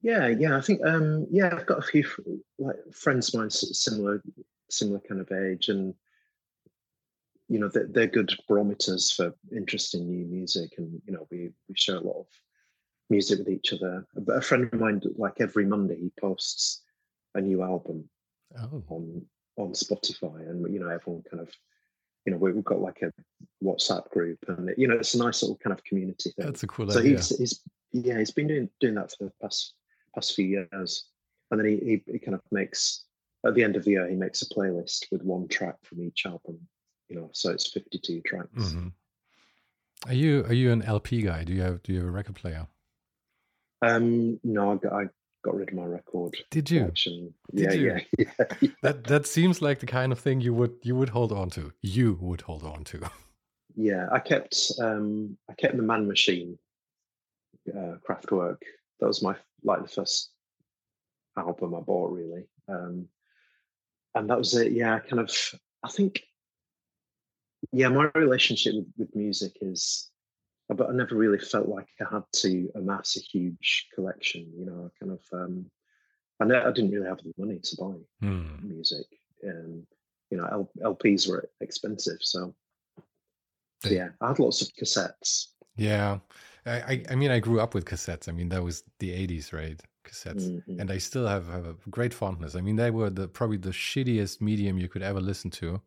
Yeah 0.02 0.28
yeah 0.28 0.58
i 0.58 0.62
think 0.62 0.80
um 0.86 1.28
yeah 1.30 1.50
i've 1.54 1.66
got 1.66 1.80
a 1.80 1.82
few 1.92 2.06
like 2.60 2.78
friends 2.94 3.30
of 3.30 3.40
mine 3.40 3.50
similar 3.50 4.22
similar 4.70 5.02
kind 5.08 5.22
of 5.22 5.32
age 5.32 5.70
and 5.70 5.94
you 7.48 7.60
know 7.60 7.70
they're, 7.70 7.88
they're 7.88 8.08
good 8.08 8.32
barometers 8.48 9.12
for 9.12 9.34
interesting 9.56 10.08
new 10.08 10.26
music 10.26 10.74
and 10.78 11.02
you 11.06 11.14
know 11.14 11.28
we 11.32 11.52
we 11.68 11.76
share 11.76 11.96
a 11.98 12.02
lot 12.02 12.20
of 12.20 12.28
music 13.10 13.40
with 13.40 13.50
each 13.50 13.74
other. 13.74 14.06
But 14.16 14.38
a 14.38 14.42
friend 14.42 14.70
of 14.72 14.80
mine 14.80 15.02
like 15.16 15.40
every 15.40 15.66
monday 15.66 15.98
he 16.00 16.12
posts 16.20 16.82
a 17.38 17.42
new 17.42 17.64
album 17.64 18.10
oh. 18.60 18.84
on 18.90 19.26
on 19.58 19.74
Spotify, 19.74 20.50
and 20.50 20.72
you 20.74 20.80
know 20.80 20.90
everyone 20.90 21.24
kind 21.30 21.42
of 21.42 21.50
you 22.26 22.32
know 22.32 22.38
we've 22.38 22.64
got 22.64 22.82
like 22.82 23.02
a 23.04 23.12
WhatsApp 23.64 24.10
group, 24.10 24.40
and 24.48 24.72
you 24.78 24.88
know 24.88 24.96
it's 24.96 25.14
a 25.14 25.20
nice 25.20 25.42
little 25.42 25.58
kind 25.58 25.74
of 25.74 25.84
community 25.84 26.32
thing. 26.32 26.46
That's 26.46 26.64
a 26.64 26.68
cool 26.68 26.90
so 26.90 27.00
idea. 27.00 27.18
he's, 27.18 27.38
he's 27.38 27.62
yeah 27.94 28.20
he's 28.20 28.32
been 28.32 28.48
doing 28.48 28.70
doing 28.80 28.96
that 28.96 29.12
for 29.12 29.26
the 29.26 29.32
past 29.42 29.76
past 30.14 30.36
few 30.36 30.46
years, 30.46 31.06
and 31.52 31.60
then 31.60 31.68
he, 31.68 31.78
he, 31.78 32.12
he 32.12 32.20
kind 32.20 32.36
of 32.36 32.42
makes 32.52 33.06
at 33.46 33.54
the 33.54 33.64
end 33.64 33.76
of 33.76 33.86
the 33.86 33.92
year 33.92 34.08
he 34.10 34.16
makes 34.16 34.42
a 34.42 34.50
playlist 34.50 35.06
with 35.12 35.22
one 35.24 35.48
track 35.48 35.76
from 35.84 36.02
each 36.02 36.26
album. 36.26 36.60
You 37.10 37.16
know, 37.16 37.30
so 37.34 37.52
it's 37.52 37.72
fifty 37.72 38.00
two 38.00 38.22
tracks. 38.22 38.50
Mm-hmm. 38.58 38.88
Are 40.08 40.14
you 40.14 40.44
are 40.46 40.54
you 40.54 40.72
an 40.72 40.84
LP 40.84 41.22
guy? 41.22 41.44
Do 41.44 41.54
you 41.54 41.62
have 41.62 41.82
do 41.84 41.94
you 41.94 42.00
have 42.00 42.08
a 42.08 42.12
record 42.12 42.36
player? 42.36 42.68
Um, 43.84 44.40
no, 44.44 44.80
I, 44.92 45.02
I 45.02 45.06
got 45.44 45.56
rid 45.56 45.70
of 45.70 45.76
my 45.76 45.86
record. 45.86 46.36
Did 46.52 46.70
you? 46.70 46.92
Did 46.96 47.26
yeah, 47.54 47.72
you? 47.72 47.88
Yeah, 47.88 48.00
yeah, 48.18 48.46
yeah. 48.62 48.70
That 48.82 49.04
that 49.06 49.26
seems 49.26 49.62
like 49.62 49.80
the 49.80 49.86
kind 49.86 50.12
of 50.12 50.20
thing 50.20 50.42
you 50.42 50.54
would 50.54 50.76
you 50.82 50.96
would 50.96 51.10
hold 51.10 51.32
on 51.32 51.50
to. 51.52 51.74
You 51.82 52.18
would 52.22 52.42
hold 52.42 52.64
on 52.64 52.84
to. 52.86 53.10
Yeah, 53.76 54.08
I 54.12 54.20
kept 54.20 54.72
um 54.82 55.38
I 55.50 55.54
kept 55.54 55.78
the 55.78 55.84
Man 55.84 56.08
Machine, 56.08 56.58
uh, 57.70 57.96
Kraftwerk. 58.08 58.58
That 59.00 59.08
was 59.08 59.22
my 59.22 59.36
like 59.64 59.84
the 59.84 59.88
first 59.88 60.32
album 61.38 61.76
I 61.76 61.82
bought 61.82 62.12
really, 62.12 62.48
um, 62.68 63.08
and 64.16 64.30
that 64.30 64.38
was 64.38 64.56
it. 64.56 64.72
Yeah, 64.72 65.00
kind 65.00 65.20
of. 65.20 65.32
I 65.84 65.90
think. 65.90 66.24
Yeah, 67.72 67.90
my 67.90 68.10
relationship 68.14 68.76
with, 68.76 68.88
with 68.98 69.16
music 69.16 69.58
is 69.62 70.12
but 70.70 70.90
I 70.90 70.94
never 70.94 71.16
really 71.16 71.40
felt 71.40 71.68
like 71.68 71.88
I 72.02 72.06
had 72.14 72.24
to 72.44 72.70
amass 72.76 73.16
a 73.18 73.22
huge 73.22 73.88
collection. 73.96 74.52
You 74.58 74.66
know, 74.66 74.90
I 74.90 75.00
kind 75.00 75.12
of 75.14 75.22
um, 75.34 75.66
and 76.40 76.54
I 76.56 76.72
didn't 76.72 76.92
really 76.92 77.08
have 77.08 77.20
the 77.20 77.34
money 77.38 77.60
to 77.64 77.76
buy 77.80 77.94
Hmm. 78.28 78.68
music. 78.68 79.06
Um, 79.48 79.86
you 80.30 80.38
know, 80.38 80.46
L- 80.46 80.96
LPs 80.96 81.28
were 81.30 81.50
expensive, 81.62 82.18
so, 82.22 82.54
They- 83.84 83.96
yeah, 83.96 84.10
I 84.22 84.30
had 84.30 84.40
lots 84.40 84.62
of 84.62 84.70
cassettes. 84.74 85.48
Yeah. 85.76 86.20
I, 86.66 86.72
I 86.94 87.04
I 87.12 87.16
mean 87.16 87.32
I 87.32 87.40
grew 87.40 87.60
up 87.62 87.74
with 87.74 87.86
cassettes. 87.86 88.28
I 88.28 88.32
mean 88.34 88.50
that 88.50 88.64
was 88.64 88.84
the 89.00 89.12
80s, 89.12 89.54
right? 89.54 89.82
Cassettes. 90.04 90.50
Mhm. 90.50 90.80
And 90.80 90.92
I 90.92 90.98
still 90.98 91.28
have, 91.28 91.48
have 91.48 91.66
a 91.68 91.76
great 91.90 92.14
fondness. 92.14 92.56
I 92.56 92.62
mean 92.62 92.76
they 92.76 92.92
were 92.92 93.10
the 93.10 93.28
probably 93.28 93.58
the 93.58 93.70
shittiest 93.72 94.42
medium 94.42 94.78
you 94.78 94.90
could 94.90 95.04
ever 95.04 95.22
listen 95.22 95.50
to. 95.52 95.82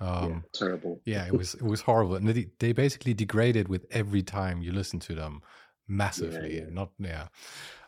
Um 0.00 0.30
yeah, 0.30 0.40
terrible. 0.52 1.00
yeah, 1.06 1.26
it 1.26 1.32
was 1.36 1.54
it 1.54 1.62
was 1.62 1.80
horrible. 1.82 2.16
And 2.16 2.28
they, 2.28 2.48
they 2.58 2.72
basically 2.72 3.14
degraded 3.14 3.68
with 3.68 3.86
every 3.90 4.22
time 4.22 4.62
you 4.62 4.72
listen 4.72 5.00
to 5.00 5.14
them 5.14 5.40
massively. 5.88 6.56
yeah. 6.58 6.64
Not 6.70 6.90
yeah. 6.98 7.28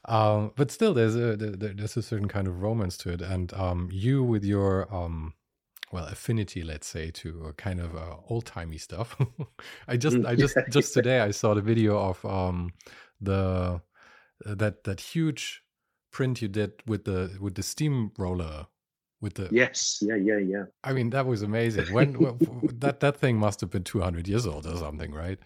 Um 0.04 0.52
but 0.56 0.70
still 0.70 0.94
there's 0.94 1.16
a 1.16 1.36
there, 1.36 1.50
there- 1.56 1.74
there's 1.74 1.96
a 1.96 2.02
certain 2.02 2.28
kind 2.28 2.46
of 2.48 2.62
romance 2.62 2.96
to 2.98 3.10
it 3.12 3.22
and 3.22 3.52
um 3.54 3.88
you 3.92 4.22
with 4.22 4.44
your 4.44 4.92
um 4.94 5.34
well 5.92 6.06
affinity 6.06 6.62
let's 6.62 6.86
say 6.86 7.10
to 7.12 7.44
a 7.46 7.52
kind 7.52 7.80
of 7.80 7.94
uh, 7.96 8.16
old-timey 8.28 8.78
stuff. 8.78 9.16
I 9.88 9.96
just 9.96 10.16
I 10.24 10.34
just 10.36 10.56
just 10.70 10.94
today 10.94 11.20
I 11.20 11.30
saw 11.32 11.54
the 11.54 11.62
video 11.62 11.98
of 11.98 12.24
um 12.24 12.72
the 13.20 13.80
that 14.44 14.84
that 14.84 15.00
huge 15.00 15.62
print 16.12 16.42
you 16.42 16.48
did 16.48 16.72
with 16.86 17.04
the 17.04 17.36
with 17.40 17.54
the 17.54 17.62
steamroller 17.62 18.66
with 19.20 19.34
the 19.34 19.48
Yes, 19.50 19.98
yeah, 20.02 20.16
yeah, 20.16 20.38
yeah. 20.38 20.64
I 20.84 20.92
mean, 20.92 21.10
that 21.10 21.26
was 21.26 21.42
amazing. 21.42 21.92
When, 21.92 22.12
that 22.80 23.00
that 23.00 23.16
thing 23.16 23.38
must 23.38 23.60
have 23.60 23.70
been 23.70 23.84
two 23.84 24.00
hundred 24.00 24.28
years 24.28 24.46
old 24.46 24.66
or 24.66 24.76
something, 24.76 25.12
right? 25.12 25.38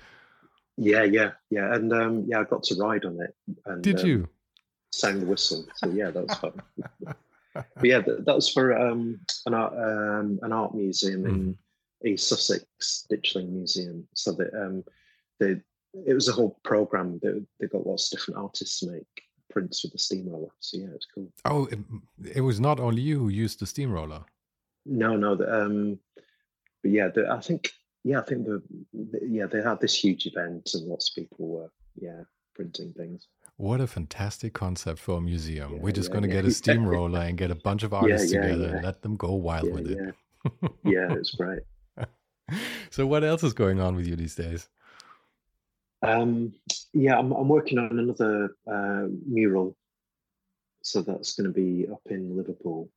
Yeah, 0.77 1.03
yeah, 1.03 1.33
yeah. 1.50 1.75
And 1.75 1.93
um, 1.93 2.25
yeah, 2.27 2.41
I 2.41 2.45
got 2.45 2.62
to 2.65 2.75
ride 2.77 3.05
on 3.05 3.21
it 3.21 3.35
and 3.67 3.83
Did 3.83 4.00
um, 4.00 4.07
you? 4.07 4.29
sang 4.93 5.21
the 5.21 5.27
whistle. 5.27 5.67
So 5.77 5.91
yeah, 5.91 6.11
that 6.11 6.27
was 6.27 6.39
fun. 6.39 6.62
but 7.55 7.85
yeah, 7.85 8.00
that, 8.00 8.25
that 8.25 8.35
was 8.35 8.49
for 8.49 8.77
um, 8.77 9.21
an 9.47 9.55
art 9.55 9.75
um, 9.75 10.39
an 10.43 10.53
art 10.53 10.75
museum 10.75 11.27
in 11.27 11.59
East 12.05 12.29
Sussex, 12.29 13.07
Ditchling 13.11 13.50
Museum. 13.50 14.07
So 14.15 14.33
that 14.33 14.55
um, 14.55 14.85
they 15.39 15.61
it 16.07 16.15
was 16.15 16.29
a 16.29 16.33
whole 16.33 16.59
program. 16.65 17.19
that 17.23 17.45
they 17.59 17.67
got 17.67 17.87
lots 17.87 18.12
of 18.12 18.19
different 18.19 18.41
artists 18.41 18.81
to 18.81 18.91
make 18.91 19.23
prints 19.50 19.83
with 19.83 19.92
the 19.92 19.99
steamroller. 19.99 20.49
So 20.61 20.78
yeah, 20.78 20.88
it's 20.95 21.07
cool. 21.12 21.30
Oh, 21.45 21.66
it, 21.66 21.78
it 22.35 22.40
was 22.40 22.61
not 22.61 22.80
only 22.80 23.02
you 23.02 23.19
who 23.19 23.28
used 23.28 23.61
the 23.61 23.66
steamroller. 23.66 24.25
No, 24.87 25.16
no, 25.16 25.35
the, 25.37 25.62
um, 25.64 25.99
but 26.83 26.92
yeah, 26.92 27.09
the, 27.09 27.30
I 27.30 27.40
think 27.40 27.71
yeah, 28.04 28.21
I 28.21 28.23
think 28.23 28.47
the, 28.47 28.62
the 28.92 29.21
yeah 29.28 29.47
they 29.47 29.62
had 29.62 29.80
this 29.80 29.95
huge 29.95 30.26
event 30.26 30.71
and 30.75 30.87
lots 30.87 31.11
of 31.11 31.14
people 31.14 31.49
were 31.49 31.71
yeah 32.00 32.23
printing 32.54 32.92
things. 32.95 33.26
What 33.57 33.80
a 33.80 33.87
fantastic 33.87 34.54
concept 34.54 34.99
for 34.99 35.19
a 35.19 35.21
museum. 35.21 35.75
Yeah, 35.75 35.78
We're 35.80 35.92
just 35.92 36.09
yeah, 36.09 36.12
going 36.14 36.23
to 36.23 36.35
yeah, 36.35 36.42
get 36.42 36.45
a 36.47 36.54
steamroller 36.62 37.21
and 37.21 37.37
get 37.37 37.50
a 37.50 37.54
bunch 37.54 37.83
of 37.83 37.92
artists 37.92 38.30
together 38.30 38.76
and 38.76 38.85
let 38.85 39.02
them 39.02 39.16
go 39.16 39.35
wild 39.35 39.71
with 39.71 39.90
it. 39.90 39.99
yeah, 39.99 40.69
yeah, 40.85 41.12
it's 41.12 41.33
great. 41.33 41.61
so, 42.90 43.07
what 43.07 43.23
else 43.23 43.42
is 43.42 43.52
going 43.52 43.80
on 43.80 43.97
with 43.97 44.07
you 44.07 44.16
these 44.16 44.35
days? 44.35 44.69
Um, 46.02 46.54
yeah, 46.92 47.19
I'm, 47.19 47.33
I'm 47.33 47.49
working 47.49 47.78
on 47.78 47.99
another 47.99 48.57
uh, 48.71 49.07
mural, 49.26 49.76
so 50.83 51.02
that's 51.02 51.35
going 51.35 51.52
to 51.52 51.52
be 51.52 51.87
up 51.90 52.00
in 52.07 52.37
Liverpool. 52.37 52.90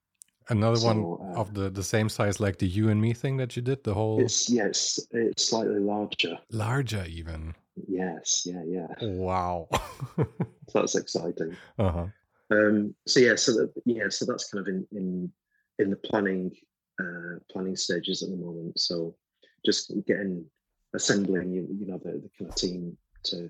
Another 0.50 0.78
So, 0.78 0.88
one 0.94 1.30
uh, 1.36 1.40
of 1.40 1.54
the, 1.54 1.70
the 1.70 1.84
same 1.84 2.10
size 2.10 2.40
like 2.40 2.58
the 2.58 2.68
you 2.68 2.90
and 2.90 3.02
me 3.02 3.14
thing 3.14 3.38
that 3.38 3.56
you 3.56 3.62
did, 3.62 3.84
the 3.84 3.94
whole 3.94 4.20
It's 4.22 4.50
yeah, 4.50 4.66
it's 4.66 5.00
it's 5.12 5.46
slightly 5.50 5.80
larger. 5.80 6.38
larger 6.52 7.06
even. 7.08 7.56
Yes, 7.88 8.44
yeah, 8.46 8.62
yeah. 8.66 8.88
Wow. 9.02 9.68
That's 10.74 10.96
exciting. 10.96 11.56
uh-huh. 11.80 12.08
Um, 12.52 12.94
so 13.08 13.20
yeah, 13.20 13.36
so 13.36 13.54
that, 13.54 13.74
yeah, 13.86 14.10
so 14.10 14.26
that's 14.26 14.50
kind 14.50 14.68
of 14.68 14.68
in 14.68 14.86
in 14.92 15.32
in 15.80 15.90
the 15.90 15.96
planning 15.96 16.52
uh, 17.02 17.40
planning 17.50 17.76
stages 17.76 18.22
at 18.22 18.30
the 18.30 18.36
moment. 18.36 18.80
So 18.80 19.16
just 19.66 19.92
getting 20.06 20.46
assembling, 20.94 21.52
you, 21.52 21.68
you 21.80 21.88
know, 21.88 21.98
the, 21.98 22.12
the 22.12 22.30
kind 22.38 22.50
of 22.50 22.56
team 22.56 22.98
to 23.24 23.50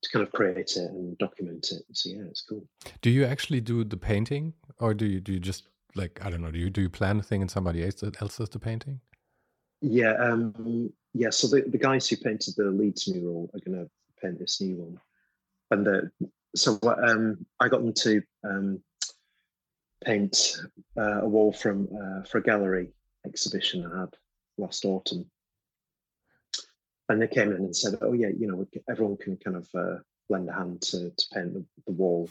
to 0.00 0.10
kind 0.10 0.24
of 0.24 0.32
create 0.32 0.76
it 0.76 0.90
and 0.90 1.18
document 1.18 1.72
it. 1.72 1.82
So 1.92 2.10
yeah, 2.10 2.22
it's 2.28 2.42
cool. 2.42 2.64
Do 3.02 3.10
you 3.10 3.24
actually 3.24 3.60
do 3.60 3.84
the 3.84 3.96
painting, 3.96 4.54
or 4.78 4.94
do 4.94 5.06
you 5.06 5.20
do 5.20 5.32
you 5.32 5.40
just 5.40 5.68
like 5.94 6.20
I 6.24 6.30
don't 6.30 6.40
know? 6.42 6.50
Do 6.50 6.58
you 6.58 6.70
do 6.70 6.82
you 6.82 6.90
plan 6.90 7.18
a 7.18 7.22
thing 7.22 7.42
and 7.42 7.50
somebody 7.50 7.84
else 7.84 8.02
else 8.02 8.36
does 8.38 8.50
the 8.50 8.58
painting? 8.58 9.00
Yeah, 9.80 10.12
um, 10.14 10.92
yeah. 11.14 11.30
So 11.30 11.46
the, 11.48 11.62
the 11.68 11.78
guys 11.78 12.08
who 12.08 12.16
painted 12.16 12.54
the 12.56 12.64
Leeds 12.64 13.08
mural 13.08 13.50
are 13.54 13.60
going 13.60 13.84
to 13.84 13.90
paint 14.20 14.38
this 14.38 14.60
new 14.60 14.76
one, 14.76 15.00
and 15.70 15.86
the, 15.86 16.10
so 16.54 16.74
what, 16.76 17.08
um, 17.08 17.44
I 17.60 17.68
got 17.68 17.82
them 17.82 17.92
to 17.92 18.22
um, 18.44 18.80
paint 20.04 20.56
uh, 20.96 21.22
a 21.22 21.28
wall 21.28 21.52
from 21.52 21.88
uh, 21.94 22.22
for 22.24 22.38
a 22.38 22.42
gallery 22.42 22.92
exhibition 23.24 23.86
I 23.86 24.00
had 24.00 24.14
last 24.56 24.84
autumn, 24.84 25.26
and 27.08 27.20
they 27.20 27.28
came 27.28 27.50
in 27.50 27.56
and 27.56 27.76
said, 27.76 27.98
"Oh 28.00 28.12
yeah, 28.12 28.28
you 28.28 28.46
know, 28.46 28.66
everyone 28.88 29.16
can 29.16 29.36
kind 29.36 29.56
of 29.56 29.68
uh, 29.74 29.98
lend 30.28 30.48
a 30.48 30.52
hand 30.52 30.82
to 30.82 31.10
to 31.10 31.26
paint 31.32 31.54
the, 31.54 31.64
the 31.86 31.92
wall." 31.92 32.30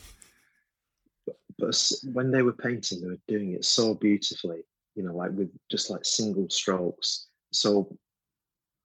But, 1.25 1.35
but 1.57 1.91
when 2.13 2.31
they 2.31 2.41
were 2.41 2.53
painting, 2.53 3.01
they 3.01 3.07
were 3.07 3.17
doing 3.27 3.53
it 3.53 3.65
so 3.65 3.93
beautifully, 3.95 4.61
you 4.95 5.03
know, 5.03 5.15
like 5.15 5.31
with 5.31 5.51
just 5.69 5.89
like 5.89 6.05
single 6.05 6.49
strokes, 6.49 7.27
so 7.51 7.95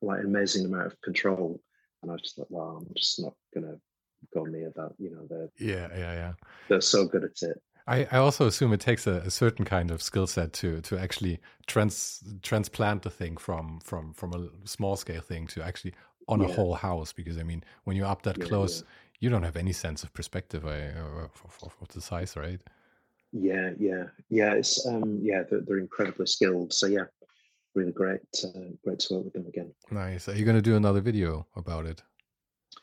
like 0.00 0.20
an 0.20 0.26
amazing 0.26 0.66
amount 0.66 0.86
of 0.86 1.00
control. 1.02 1.60
And 2.02 2.10
I 2.10 2.14
was 2.14 2.22
just 2.22 2.38
like, 2.38 2.50
wow, 2.50 2.78
I'm 2.80 2.92
just 2.96 3.20
not 3.20 3.34
gonna 3.54 3.76
go 4.34 4.44
near 4.44 4.72
that. 4.74 4.92
You 4.98 5.10
know, 5.10 5.26
they're 5.28 5.50
Yeah, 5.58 5.88
yeah, 5.96 6.14
yeah. 6.14 6.32
they're 6.68 6.80
so 6.80 7.06
good 7.06 7.24
at 7.24 7.42
it. 7.42 7.62
I, 7.86 8.06
I 8.10 8.18
also 8.18 8.46
assume 8.46 8.72
it 8.72 8.80
takes 8.80 9.06
a, 9.06 9.14
a 9.26 9.30
certain 9.30 9.64
kind 9.64 9.90
of 9.90 10.02
skill 10.02 10.26
set 10.26 10.52
to 10.54 10.80
to 10.82 10.98
actually 10.98 11.40
trans 11.66 12.22
transplant 12.42 13.02
the 13.02 13.10
thing 13.10 13.36
from 13.36 13.80
from 13.80 14.12
from 14.12 14.32
a 14.34 14.48
small 14.66 14.96
scale 14.96 15.20
thing 15.20 15.46
to 15.48 15.62
actually 15.62 15.94
on 16.28 16.40
a 16.40 16.48
whole 16.48 16.74
house. 16.74 17.12
Because 17.12 17.38
I 17.38 17.42
mean, 17.42 17.64
when 17.84 17.96
you're 17.96 18.06
up 18.06 18.22
that 18.22 18.38
Yeah, 18.38 18.44
close, 18.46 18.84
you 19.20 19.30
don't 19.30 19.42
have 19.42 19.56
any 19.56 19.72
sense 19.72 20.02
of 20.04 20.12
perspective 20.12 20.64
uh, 20.64 21.28
of 21.62 21.88
the 21.92 22.00
size, 22.00 22.36
right? 22.36 22.60
Yeah, 23.32 23.70
yeah, 23.78 24.04
yeah. 24.28 24.54
It's 24.54 24.86
um, 24.86 25.20
yeah, 25.22 25.42
they're, 25.48 25.60
they're 25.60 25.78
incredibly 25.78 26.26
skilled. 26.26 26.72
So 26.72 26.86
yeah, 26.86 27.06
really 27.74 27.92
great, 27.92 28.20
uh, 28.44 28.70
great 28.84 29.00
to 29.00 29.14
work 29.14 29.24
with 29.24 29.32
them 29.34 29.46
again. 29.46 29.74
Nice. 29.92 30.28
Are 30.28 30.34
you 30.34 30.44
going 30.44 30.56
to 30.56 30.62
do 30.62 30.74
another 30.76 31.00
video 31.00 31.46
about 31.54 31.86
it? 31.86 32.02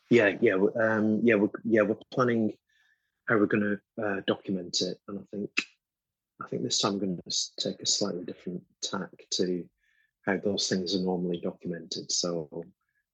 Yeah, 0.10 0.38
yeah, 0.42 0.56
um, 0.82 1.20
yeah, 1.24 1.36
we're 1.36 1.50
yeah 1.64 1.82
we're 1.82 1.98
planning 2.12 2.54
how 3.30 3.38
we're 3.38 3.46
going 3.46 3.80
to 3.98 4.04
uh, 4.04 4.22
document 4.28 4.82
it, 4.82 4.98
and 5.08 5.20
I 5.20 5.24
think 5.32 5.50
I 6.44 6.48
think 6.48 6.64
this 6.64 6.80
time 6.80 6.94
I'm 6.94 7.00
going 7.00 7.20
to 7.30 7.38
take 7.60 7.80
a 7.82 7.86
slightly 7.86 8.26
different 8.26 8.62
tack 8.82 9.10
to 9.34 9.64
how 10.26 10.38
those 10.38 10.68
things 10.68 10.96
are 10.96 11.02
normally 11.02 11.40
documented. 11.42 12.12
So 12.12 12.66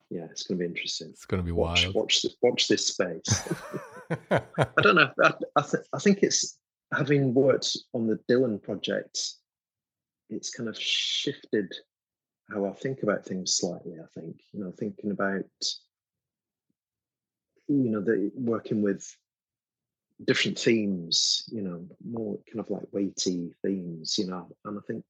yeah, 0.09 0.25
it's 0.31 0.43
going 0.43 0.59
to 0.59 0.63
be 0.63 0.69
interesting. 0.69 1.09
It's 1.09 1.25
going 1.25 1.41
to 1.41 1.45
be 1.45 1.51
Watch, 1.51 1.83
wild. 1.83 1.95
watch, 1.95 2.21
this, 2.21 2.35
watch 2.41 2.67
this 2.67 2.87
space. 2.87 3.49
I 4.31 4.81
don't 4.81 4.95
know. 4.95 5.11
I, 5.23 5.33
I, 5.55 5.61
th- 5.61 5.83
I 5.93 5.99
think 5.99 6.19
it's 6.21 6.59
having 6.93 7.33
worked 7.33 7.75
on 7.93 8.07
the 8.07 8.19
Dylan 8.29 8.61
project, 8.61 9.19
it's 10.29 10.51
kind 10.51 10.69
of 10.69 10.79
shifted 10.79 11.73
how 12.51 12.65
I 12.67 12.73
think 12.73 13.01
about 13.01 13.25
things 13.25 13.55
slightly. 13.55 13.95
I 13.99 14.19
think 14.19 14.39
you 14.53 14.63
know, 14.63 14.71
thinking 14.77 15.11
about 15.11 15.43
you 17.67 17.89
know, 17.89 18.01
the 18.01 18.31
working 18.35 18.81
with 18.83 19.03
different 20.23 20.57
themes. 20.57 21.43
You 21.51 21.61
know, 21.61 21.85
more 22.03 22.37
kind 22.47 22.59
of 22.59 22.69
like 22.69 22.83
weighty 22.91 23.53
themes. 23.61 24.17
You 24.17 24.27
know, 24.27 24.47
and 24.65 24.77
I 24.77 24.81
think, 24.87 25.05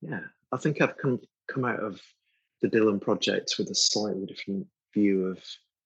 yeah, 0.00 0.20
I 0.52 0.56
think 0.56 0.80
I've 0.80 0.96
come 0.96 1.20
come 1.48 1.64
out 1.64 1.80
of 1.80 2.00
the 2.60 2.68
Dylan 2.68 3.00
project 3.00 3.56
with 3.58 3.70
a 3.70 3.74
slightly 3.74 4.26
different 4.26 4.66
view 4.94 5.26
of 5.26 5.38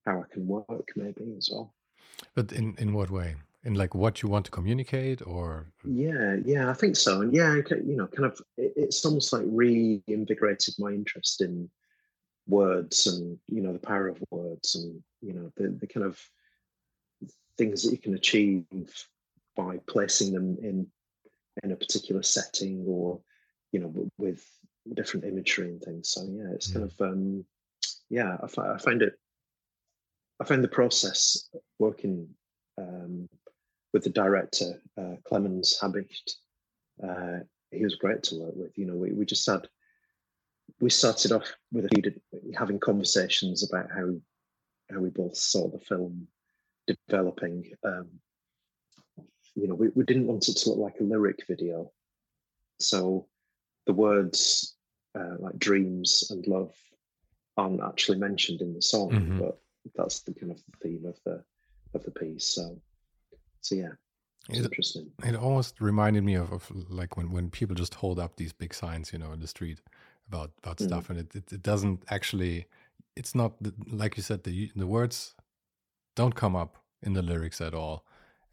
how 0.05 0.21
I 0.21 0.33
can 0.33 0.47
work, 0.47 0.89
maybe 0.95 1.35
as 1.37 1.51
well. 1.53 1.75
but 2.35 2.53
in 2.53 2.75
in 2.79 2.93
what 2.93 3.11
way? 3.11 3.37
In 3.65 3.75
like 3.75 3.97
what 3.97 4.23
you 4.23 4.29
want 4.29 4.45
to 4.45 4.53
communicate, 4.53 5.27
or 5.27 5.67
Yeah, 5.85 6.37
yeah, 6.45 6.71
I 6.71 6.73
think 6.75 6.97
so. 6.97 7.23
And 7.23 7.35
yeah, 7.35 7.55
you 7.55 7.97
know, 7.97 8.07
kind 8.07 8.27
of, 8.27 8.41
it, 8.57 8.73
it's 8.77 9.05
almost 9.05 9.33
like 9.33 9.43
reinvigorated 9.45 10.75
my 10.79 10.91
interest 10.91 11.41
in 11.41 11.69
words 12.47 13.09
and 13.09 13.39
you 13.49 13.61
know 13.61 13.73
the 13.73 13.79
power 13.81 14.07
of 14.07 14.23
words 14.31 14.77
and 14.77 15.03
you 15.21 15.33
know 15.33 15.51
the 15.57 15.69
the 15.81 15.87
kind 15.87 16.07
of 16.07 16.21
things 17.59 17.83
that 17.83 17.93
you 17.93 17.99
can 17.99 18.15
achieve 18.15 18.65
by 19.57 19.79
placing 19.89 20.33
them 20.33 20.57
in 20.63 20.87
in 21.63 21.73
a 21.73 21.77
particular 21.77 22.23
setting 22.23 22.85
or 22.87 23.21
you 23.73 23.81
know 23.81 24.11
with 24.19 24.45
different 24.95 25.25
imagery 25.27 25.69
and 25.69 25.83
things. 25.83 26.11
So 26.11 26.23
yeah, 26.29 26.53
it's 26.53 26.73
kind 26.73 26.85
of 26.85 27.01
um 27.01 27.45
yeah, 28.09 28.37
I, 28.41 28.61
I 28.61 28.79
find 28.79 29.03
it. 29.03 29.15
I 30.41 30.45
find 30.45 30.63
the 30.63 30.69
process 30.69 31.49
working 31.79 32.29
um, 32.79 33.29
with 33.93 34.05
the 34.05 34.11
director 34.11 34.83
uh, 34.99 35.17
Clemens 35.27 35.79
Habicht. 35.81 36.37
Uh, 37.03 37.39
he 37.71 37.83
was 37.83 37.97
great 37.97 38.23
to 38.25 38.37
work 38.37 38.55
with. 38.55 38.77
You 38.77 38.87
know, 38.87 38.95
we, 38.95 39.13
we 39.13 39.25
just 39.25 39.49
had 39.49 39.67
we 40.81 40.91
started 40.91 41.33
off 41.33 41.51
with 41.73 41.87
a 41.87 41.89
few 41.89 42.13
having 42.57 42.79
conversations 42.79 43.69
about 43.69 43.91
how 43.91 44.15
how 44.91 45.01
we 45.01 45.11
both 45.11 45.37
saw 45.37 45.69
the 45.69 45.81
film 45.81 46.29
developing. 46.87 47.71
Um, 47.85 48.09
you 49.55 49.67
know, 49.69 49.75
we, 49.75 49.89
we 49.95 50.05
didn't 50.05 50.27
want 50.27 50.49
it 50.49 50.57
to 50.57 50.71
look 50.71 50.79
like 50.79 51.01
a 51.01 51.05
lyric 51.05 51.47
video. 51.49 51.91
So 52.79 53.27
the 53.87 53.95
words 53.95 54.77
uh, 55.19 55.37
like 55.39 55.59
dreams 55.59 56.25
and 56.31 56.47
love 56.47 56.73
aren't 57.57 57.83
actually 57.83 58.19
mentioned 58.19 58.61
in 58.61 58.75
the 58.75 58.83
song, 58.83 59.11
mm-hmm. 59.11 59.39
but 59.39 59.59
that's 59.95 60.21
the 60.21 60.35
kind 60.35 60.53
of 60.53 60.61
theme 60.83 61.07
of 61.07 61.19
the 61.25 61.43
of 61.95 62.05
the 62.05 62.11
piece. 62.11 62.47
So, 62.47 62.79
so 63.63 63.75
yeah, 63.75 63.93
it's 64.51 64.59
it, 64.59 64.65
interesting. 64.65 65.11
It 65.25 65.37
almost 65.37 65.81
reminded 65.81 66.25
me 66.25 66.35
of, 66.35 66.53
of 66.53 66.71
like 66.91 67.17
when 67.17 67.31
when 67.33 67.51
people 67.51 67.75
just 67.75 67.95
hold 67.95 68.19
up 68.19 68.37
these 68.37 68.53
big 68.53 68.75
signs, 68.75 69.13
you 69.13 69.19
know, 69.19 69.33
in 69.33 69.41
the 69.41 69.47
street 69.47 69.81
about 70.29 70.51
about 70.63 70.77
mm. 70.79 70.87
stuff, 70.87 71.09
and 71.09 71.21
it, 71.21 71.35
it, 71.35 71.53
it 71.53 71.63
doesn't 71.63 72.03
actually. 72.11 72.67
It's 73.15 73.35
not 73.35 73.55
like 73.91 74.19
you 74.19 74.23
said. 74.23 74.45
The 74.45 74.71
the 74.77 74.87
words 74.87 75.35
don't 76.17 76.35
come 76.35 76.57
up 76.57 76.79
in 77.03 77.13
the 77.13 77.23
lyrics 77.23 77.61
at 77.61 77.75
all, 77.75 78.05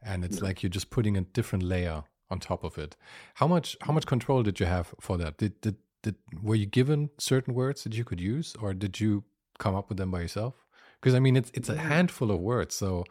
and 0.04 0.23
it's 0.23 0.41
like 0.41 0.62
you're 0.62 0.69
just 0.69 0.91
putting 0.91 1.17
a 1.17 1.21
different 1.21 1.63
layer 1.63 2.04
on 2.30 2.39
top 2.39 2.63
of 2.63 2.78
it. 2.78 2.95
How 3.36 3.47
much 3.47 3.76
how 3.82 3.93
much 3.93 4.06
control 4.06 4.43
did 4.43 4.60
you 4.60 4.67
have 4.67 4.93
for 5.02 5.17
that? 5.17 5.38
Did 5.38 5.60
did 5.62 5.78
did 6.04 6.15
were 6.41 6.56
you 6.56 6.67
given 6.67 7.10
certain 7.17 7.56
words 7.56 7.84
that 7.84 7.95
you 7.95 8.04
could 8.04 8.21
use, 8.21 8.56
or 8.62 8.73
did 8.73 8.99
you 8.99 9.23
come 9.58 9.76
up 9.76 9.89
with 9.89 9.97
them 9.97 10.12
by 10.12 10.21
yourself? 10.21 10.54
Because 11.02 11.15
I 11.15 11.19
mean, 11.19 11.36
it's 11.36 11.52
it's 11.54 11.69
a 11.69 11.78
handful 11.78 12.30
of 12.32 12.39
words, 12.39 12.76
so 12.76 13.06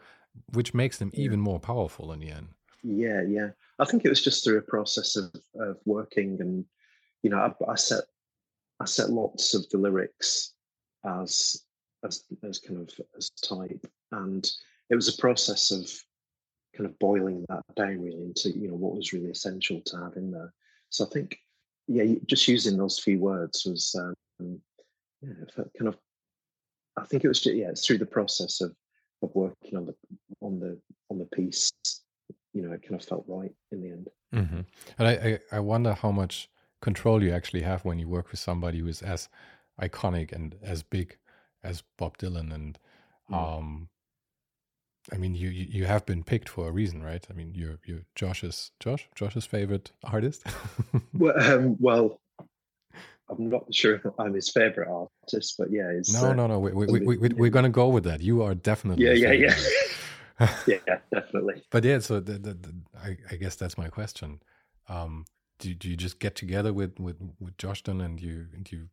which 0.53 0.73
makes 0.73 0.97
them 0.97 1.11
even 1.13 1.39
more 1.39 1.59
powerful 1.59 2.11
in 2.11 2.19
the 2.19 2.29
end. 2.29 2.47
Yeah, 2.83 3.21
yeah. 3.27 3.49
I 3.79 3.85
think 3.85 4.05
it 4.05 4.09
was 4.09 4.23
just 4.23 4.43
through 4.43 4.59
a 4.59 4.61
process 4.61 5.15
of 5.15 5.33
of 5.59 5.77
working, 5.85 6.37
and 6.39 6.65
you 7.23 7.29
know, 7.29 7.37
I, 7.37 7.71
I 7.71 7.75
set 7.75 8.03
I 8.79 8.85
set 8.85 9.09
lots 9.09 9.53
of 9.53 9.67
the 9.69 9.77
lyrics 9.77 10.53
as 11.05 11.62
as 12.03 12.23
as 12.43 12.59
kind 12.59 12.79
of 12.79 12.89
as 13.17 13.29
type, 13.41 13.85
and 14.11 14.49
it 14.89 14.95
was 14.95 15.07
a 15.07 15.21
process 15.21 15.71
of 15.71 15.89
kind 16.75 16.89
of 16.89 16.97
boiling 16.99 17.45
that 17.49 17.63
down 17.75 18.01
really 18.01 18.23
into 18.23 18.49
you 18.57 18.67
know 18.67 18.75
what 18.75 18.95
was 18.95 19.13
really 19.13 19.29
essential 19.29 19.81
to 19.81 19.97
have 19.97 20.15
in 20.15 20.31
there. 20.31 20.53
So 20.89 21.05
I 21.05 21.09
think 21.09 21.37
yeah, 21.87 22.15
just 22.27 22.47
using 22.47 22.77
those 22.77 22.99
few 22.99 23.19
words 23.19 23.65
was 23.65 23.95
um, 23.99 24.61
yeah, 25.21 25.33
kind 25.77 25.87
of. 25.87 25.97
I 26.95 27.05
think 27.05 27.23
it 27.23 27.27
was 27.27 27.41
just, 27.41 27.55
yeah, 27.55 27.69
it's 27.69 27.85
through 27.85 27.97
the 27.97 28.05
process 28.05 28.61
of 28.61 28.75
of 29.21 29.33
working 29.33 29.77
on 29.77 29.85
the 29.85 29.95
on 30.41 30.59
the 30.59 30.79
on 31.09 31.19
the 31.19 31.25
piece. 31.25 31.71
You 32.53 32.61
know, 32.61 32.73
it 32.73 32.83
kind 32.83 32.99
of 32.99 33.07
felt 33.07 33.25
right 33.27 33.51
in 33.71 33.81
the 33.81 33.89
end. 33.89 34.09
Mm-hmm. 34.33 34.61
And 34.99 35.07
I, 35.07 35.11
I 35.11 35.57
I 35.57 35.59
wonder 35.59 35.93
how 35.93 36.11
much 36.11 36.49
control 36.81 37.23
you 37.23 37.31
actually 37.31 37.61
have 37.61 37.85
when 37.85 37.97
you 37.97 38.07
work 38.07 38.31
with 38.31 38.39
somebody 38.39 38.79
who 38.79 38.87
is 38.87 39.01
as 39.01 39.29
iconic 39.81 40.31
and 40.31 40.55
as 40.61 40.83
big 40.83 41.17
as 41.63 41.83
Bob 41.97 42.17
Dylan 42.17 42.53
and 42.53 42.79
um 43.31 43.89
I 45.11 45.17
mean, 45.17 45.35
you, 45.35 45.49
you 45.49 45.83
have 45.83 46.05
been 46.05 46.23
picked 46.23 46.47
for 46.47 46.67
a 46.67 46.71
reason, 46.71 47.03
right? 47.03 47.25
I 47.29 47.33
mean, 47.33 47.53
you're 47.53 47.77
you're 47.85 48.03
Josh's 48.15 48.71
Josh 48.79 49.09
Josh's 49.15 49.45
favorite 49.45 49.91
artist. 50.03 50.43
well, 51.13 51.53
um, 51.53 51.75
well, 51.79 52.21
I'm 53.29 53.49
not 53.49 53.73
sure 53.73 54.01
I'm 54.17 54.33
his 54.33 54.49
favorite 54.49 54.87
artist, 54.87 55.55
but 55.57 55.71
yeah, 55.71 55.91
no, 56.13 56.29
uh, 56.29 56.33
no, 56.33 56.47
no. 56.47 56.59
We, 56.59 56.71
we, 56.71 56.85
we, 56.99 57.17
we, 57.17 57.27
we're 57.29 57.49
gonna 57.49 57.69
go 57.69 57.89
with 57.89 58.05
that. 58.05 58.21
You 58.21 58.43
are 58.43 58.55
definitely, 58.55 59.05
yeah, 59.05 59.31
yeah, 59.31 59.55
yeah, 60.67 60.77
yeah, 60.87 60.97
definitely. 61.13 61.63
But 61.69 61.83
yeah, 61.83 61.99
so 61.99 62.19
the, 62.19 62.33
the, 62.33 62.53
the, 62.53 62.73
I, 62.97 63.17
I 63.31 63.35
guess 63.35 63.55
that's 63.55 63.77
my 63.77 63.89
question. 63.89 64.41
Um, 64.87 65.25
do 65.59 65.73
do 65.73 65.89
you 65.89 65.97
just 65.97 66.19
get 66.19 66.35
together 66.35 66.73
with 66.73 66.99
with 66.99 67.17
with 67.39 67.57
Josh 67.57 67.83
then, 67.83 68.01
and 68.01 68.21
you 68.21 68.47
and 68.55 68.69
you 68.71 68.89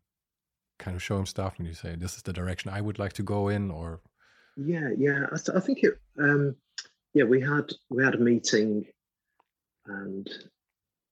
kind 0.80 0.96
of 0.96 1.02
show 1.02 1.18
him 1.18 1.26
stuff, 1.26 1.54
and 1.58 1.66
you 1.66 1.74
say, 1.74 1.94
"This 1.94 2.16
is 2.16 2.22
the 2.22 2.32
direction 2.32 2.72
I 2.72 2.80
would 2.80 2.98
like 2.98 3.12
to 3.14 3.22
go 3.22 3.48
in," 3.48 3.70
or 3.70 4.00
yeah, 4.56 4.90
yeah. 4.98 5.26
I, 5.30 5.56
I 5.56 5.60
think 5.60 5.84
it. 5.84 5.94
Um, 6.18 6.56
yeah, 7.14 7.24
we 7.24 7.40
had 7.40 7.70
we 7.90 8.02
had 8.02 8.14
a 8.14 8.18
meeting, 8.18 8.86
and 9.86 10.28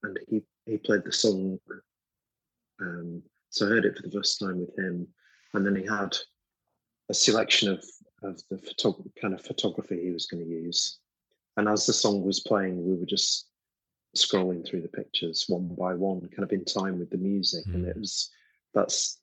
and 0.02 0.18
he 0.28 0.42
he 0.66 0.78
played 0.78 1.04
the 1.04 1.12
song. 1.12 1.58
Um, 2.80 3.22
so 3.50 3.66
I 3.66 3.70
heard 3.70 3.84
it 3.84 3.96
for 3.96 4.02
the 4.02 4.10
first 4.10 4.40
time 4.40 4.60
with 4.60 4.76
him, 4.78 5.06
and 5.54 5.64
then 5.64 5.76
he 5.76 5.86
had 5.86 6.16
a 7.08 7.14
selection 7.14 7.70
of 7.70 7.84
of 8.22 8.42
the 8.50 8.56
photog- 8.56 9.10
kind 9.20 9.34
of 9.34 9.44
photography 9.44 10.00
he 10.02 10.10
was 10.10 10.26
going 10.26 10.44
to 10.44 10.50
use. 10.50 10.98
And 11.56 11.68
as 11.68 11.86
the 11.86 11.92
song 11.92 12.24
was 12.24 12.40
playing, 12.40 12.84
we 12.84 12.96
were 12.96 13.06
just 13.06 13.46
scrolling 14.16 14.66
through 14.66 14.82
the 14.82 14.88
pictures 14.88 15.44
one 15.48 15.68
by 15.78 15.94
one, 15.94 16.20
kind 16.20 16.44
of 16.44 16.52
in 16.52 16.64
time 16.64 16.98
with 16.98 17.10
the 17.10 17.18
music, 17.18 17.64
mm. 17.66 17.74
and 17.74 17.86
it 17.86 17.96
was 17.96 18.30
that's 18.74 19.18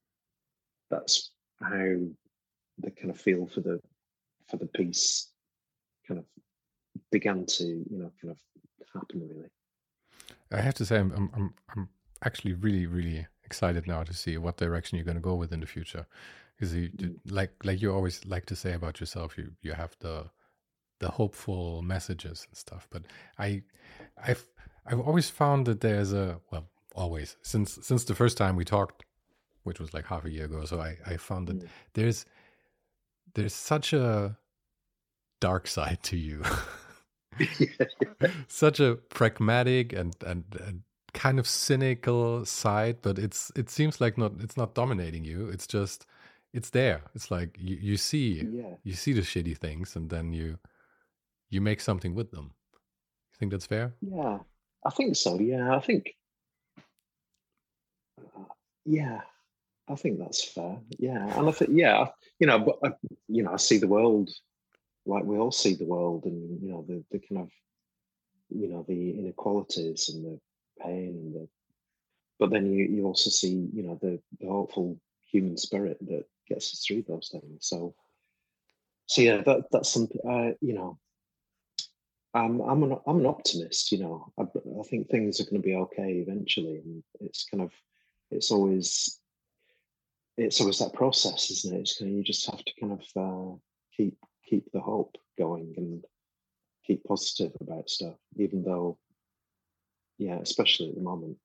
that's 0.89 1.31
how 1.61 1.97
the 2.79 2.91
kind 2.91 3.09
of 3.09 3.19
feel 3.19 3.45
for 3.47 3.61
the 3.61 3.79
for 4.49 4.57
the 4.57 4.67
piece 4.67 5.29
kind 6.07 6.19
of 6.19 6.25
began 7.11 7.45
to 7.45 7.63
you 7.63 7.97
know 7.97 8.11
kind 8.21 8.31
of 8.31 8.37
happen 8.93 9.27
really 9.27 9.49
i 10.51 10.61
have 10.61 10.73
to 10.73 10.85
say 10.85 10.97
i'm 10.97 11.11
i'm 11.35 11.53
i'm 11.75 11.89
actually 12.23 12.53
really 12.53 12.85
really 12.85 13.25
excited 13.43 13.87
now 13.87 14.03
to 14.03 14.13
see 14.13 14.37
what 14.37 14.57
direction 14.57 14.97
you're 14.97 15.05
going 15.05 15.15
to 15.15 15.21
go 15.21 15.35
with 15.35 15.51
in 15.51 15.59
the 15.59 15.65
future 15.65 16.05
because 16.55 16.73
you 16.73 16.89
mm. 16.89 17.15
like 17.29 17.51
like 17.63 17.81
you 17.81 17.93
always 17.93 18.25
like 18.25 18.45
to 18.45 18.55
say 18.55 18.73
about 18.73 18.99
yourself 18.99 19.37
you 19.37 19.51
you 19.61 19.73
have 19.73 19.95
the 19.99 20.25
the 20.99 21.09
hopeful 21.09 21.81
messages 21.81 22.45
and 22.47 22.57
stuff 22.57 22.87
but 22.89 23.03
i 23.37 23.61
i've 24.23 24.47
i've 24.85 24.99
always 24.99 25.29
found 25.29 25.65
that 25.65 25.81
there's 25.81 26.13
a 26.13 26.39
well 26.51 26.65
always 26.95 27.35
since 27.41 27.77
since 27.81 28.05
the 28.05 28.15
first 28.15 28.37
time 28.37 28.55
we 28.55 28.63
talked 28.63 29.03
which 29.65 29.79
was 29.79 29.93
like 29.93 30.05
half 30.05 30.25
a 30.25 30.29
year 30.29 30.45
ago 30.45 30.63
so 30.65 30.79
i 30.79 30.95
i 31.05 31.17
found 31.17 31.47
that 31.47 31.59
mm. 31.59 31.67
there's 31.93 32.25
there's 33.35 33.53
such 33.53 33.93
a 33.93 34.37
dark 35.39 35.67
side 35.67 35.99
to 36.03 36.17
you. 36.17 36.41
such 38.47 38.79
a 38.79 38.95
pragmatic 39.09 39.93
and, 39.93 40.15
and, 40.25 40.43
and 40.65 40.81
kind 41.13 41.37
of 41.37 41.47
cynical 41.47 42.45
side, 42.45 42.97
but 43.01 43.19
it's 43.19 43.51
it 43.55 43.69
seems 43.69 44.01
like 44.01 44.17
not 44.17 44.33
it's 44.39 44.57
not 44.57 44.73
dominating 44.73 45.23
you. 45.23 45.49
It's 45.49 45.67
just 45.67 46.05
it's 46.53 46.69
there. 46.71 47.01
It's 47.13 47.29
like 47.29 47.57
you, 47.59 47.75
you 47.75 47.97
see 47.97 48.47
yeah. 48.49 48.75
you 48.83 48.93
see 48.93 49.13
the 49.13 49.21
shitty 49.21 49.57
things 49.57 49.95
and 49.95 50.09
then 50.09 50.33
you 50.33 50.57
you 51.49 51.61
make 51.61 51.81
something 51.81 52.15
with 52.15 52.31
them. 52.31 52.53
You 53.31 53.37
think 53.39 53.51
that's 53.51 53.67
fair? 53.67 53.93
Yeah, 54.01 54.39
I 54.85 54.89
think 54.89 55.15
so. 55.15 55.39
Yeah, 55.39 55.75
I 55.75 55.79
think. 55.79 56.15
Uh, 58.17 58.45
yeah, 58.85 59.21
I 59.87 59.95
think 59.95 60.19
that's 60.19 60.43
fair. 60.43 60.79
Yeah, 60.97 61.37
and 61.37 61.47
I 61.47 61.51
think 61.51 61.71
yeah, 61.73 62.07
you 62.39 62.47
know, 62.47 62.59
but 62.59 62.79
I, 62.83 62.93
you 63.27 63.43
know, 63.43 63.53
I 63.53 63.57
see 63.57 63.77
the 63.77 63.87
world 63.87 64.29
like 65.05 65.23
we 65.23 65.37
all 65.37 65.51
see 65.51 65.75
the 65.75 65.85
world, 65.85 66.25
and 66.25 66.61
you 66.61 66.69
know, 66.69 66.85
the 66.87 67.03
the 67.11 67.19
kind 67.19 67.41
of, 67.41 67.51
you 68.49 68.67
know, 68.67 68.83
the 68.87 69.11
inequalities 69.11 70.09
and 70.09 70.25
the 70.25 70.39
pain 70.81 71.09
and 71.09 71.35
the, 71.35 71.47
but 72.39 72.49
then 72.49 72.71
you 72.71 72.85
you 72.85 73.05
also 73.05 73.29
see 73.29 73.69
you 73.73 73.83
know 73.83 73.99
the 74.01 74.19
the 74.39 74.47
hopeful 74.47 74.99
human 75.25 75.57
spirit 75.57 75.97
that 76.01 76.25
gets 76.47 76.73
us 76.73 76.83
through 76.85 77.03
those 77.07 77.29
things. 77.31 77.67
So, 77.67 77.95
so 79.05 79.21
yeah, 79.21 79.41
that 79.41 79.65
that's 79.71 79.89
something. 79.89 80.21
Uh, 80.27 80.53
you 80.61 80.73
know, 80.73 80.97
I'm 82.33 82.59
I'm 82.61 82.83
an 82.83 82.97
I'm 83.05 83.19
an 83.19 83.25
optimist. 83.27 83.91
You 83.91 83.99
know, 83.99 84.33
I, 84.39 84.43
I 84.43 84.83
think 84.89 85.07
things 85.07 85.39
are 85.39 85.45
going 85.45 85.61
to 85.61 85.67
be 85.67 85.75
okay 85.75 86.13
eventually, 86.13 86.77
and 86.77 87.03
it's 87.21 87.45
kind 87.45 87.61
of 87.61 87.71
it's 88.31 88.49
always 88.49 89.19
it's 90.37 90.59
always 90.59 90.79
that 90.79 90.93
process, 90.93 91.49
isn't 91.49 91.75
it? 91.75 91.79
It's 91.79 91.97
kind 91.97 92.11
of, 92.11 92.17
you 92.17 92.23
just 92.23 92.45
have 92.49 92.63
to 92.63 92.73
kind 92.79 92.93
of 92.93 93.01
uh, 93.15 93.55
keep 93.95 94.17
keep 94.47 94.71
the 94.71 94.79
hope 94.79 95.15
going 95.37 95.73
and 95.77 96.03
keep 96.85 97.03
positive 97.03 97.51
about 97.61 97.89
stuff, 97.89 98.15
even 98.37 98.63
though, 98.63 98.97
yeah, 100.17 100.37
especially 100.41 100.89
at 100.89 100.95
the 100.95 101.01
moment, 101.01 101.37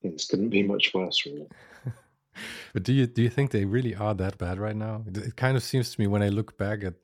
things 0.00 0.24
couldn't 0.24 0.48
be 0.48 0.62
much 0.62 0.92
worse, 0.94 1.26
really. 1.26 1.46
but 2.72 2.82
do 2.82 2.92
you 2.92 3.06
do 3.06 3.22
you 3.22 3.30
think 3.30 3.50
they 3.50 3.64
really 3.64 3.94
are 3.94 4.14
that 4.14 4.38
bad 4.38 4.58
right 4.58 4.76
now? 4.76 5.04
It 5.06 5.36
kind 5.36 5.56
of 5.56 5.62
seems 5.62 5.92
to 5.92 6.00
me 6.00 6.06
when 6.06 6.22
I 6.22 6.28
look 6.28 6.56
back 6.56 6.84
at 6.84 6.94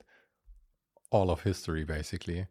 all 1.11 1.29
of 1.31 1.41
history, 1.41 1.83
basically, 1.83 2.47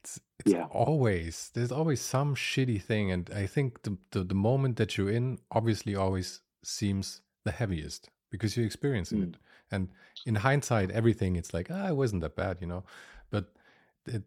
it's 0.00 0.20
it's 0.38 0.52
yeah. 0.52 0.66
always 0.70 1.50
there's 1.54 1.72
always 1.72 2.00
some 2.00 2.34
shitty 2.34 2.82
thing, 2.82 3.10
and 3.10 3.30
I 3.34 3.46
think 3.46 3.82
the, 3.82 3.96
the 4.10 4.24
the 4.24 4.34
moment 4.34 4.76
that 4.76 4.96
you're 4.96 5.10
in 5.10 5.38
obviously 5.50 5.96
always 5.96 6.40
seems 6.64 7.20
the 7.44 7.50
heaviest 7.50 8.10
because 8.30 8.56
you're 8.56 8.66
experiencing 8.66 9.18
mm. 9.18 9.28
it. 9.28 9.36
And 9.70 9.88
in 10.26 10.36
hindsight, 10.36 10.90
everything 10.90 11.36
it's 11.36 11.54
like, 11.54 11.68
ah, 11.70 11.88
it 11.88 11.96
wasn't 11.96 12.22
that 12.22 12.36
bad, 12.36 12.58
you 12.60 12.66
know. 12.66 12.84
But 13.30 13.52
it, 14.06 14.22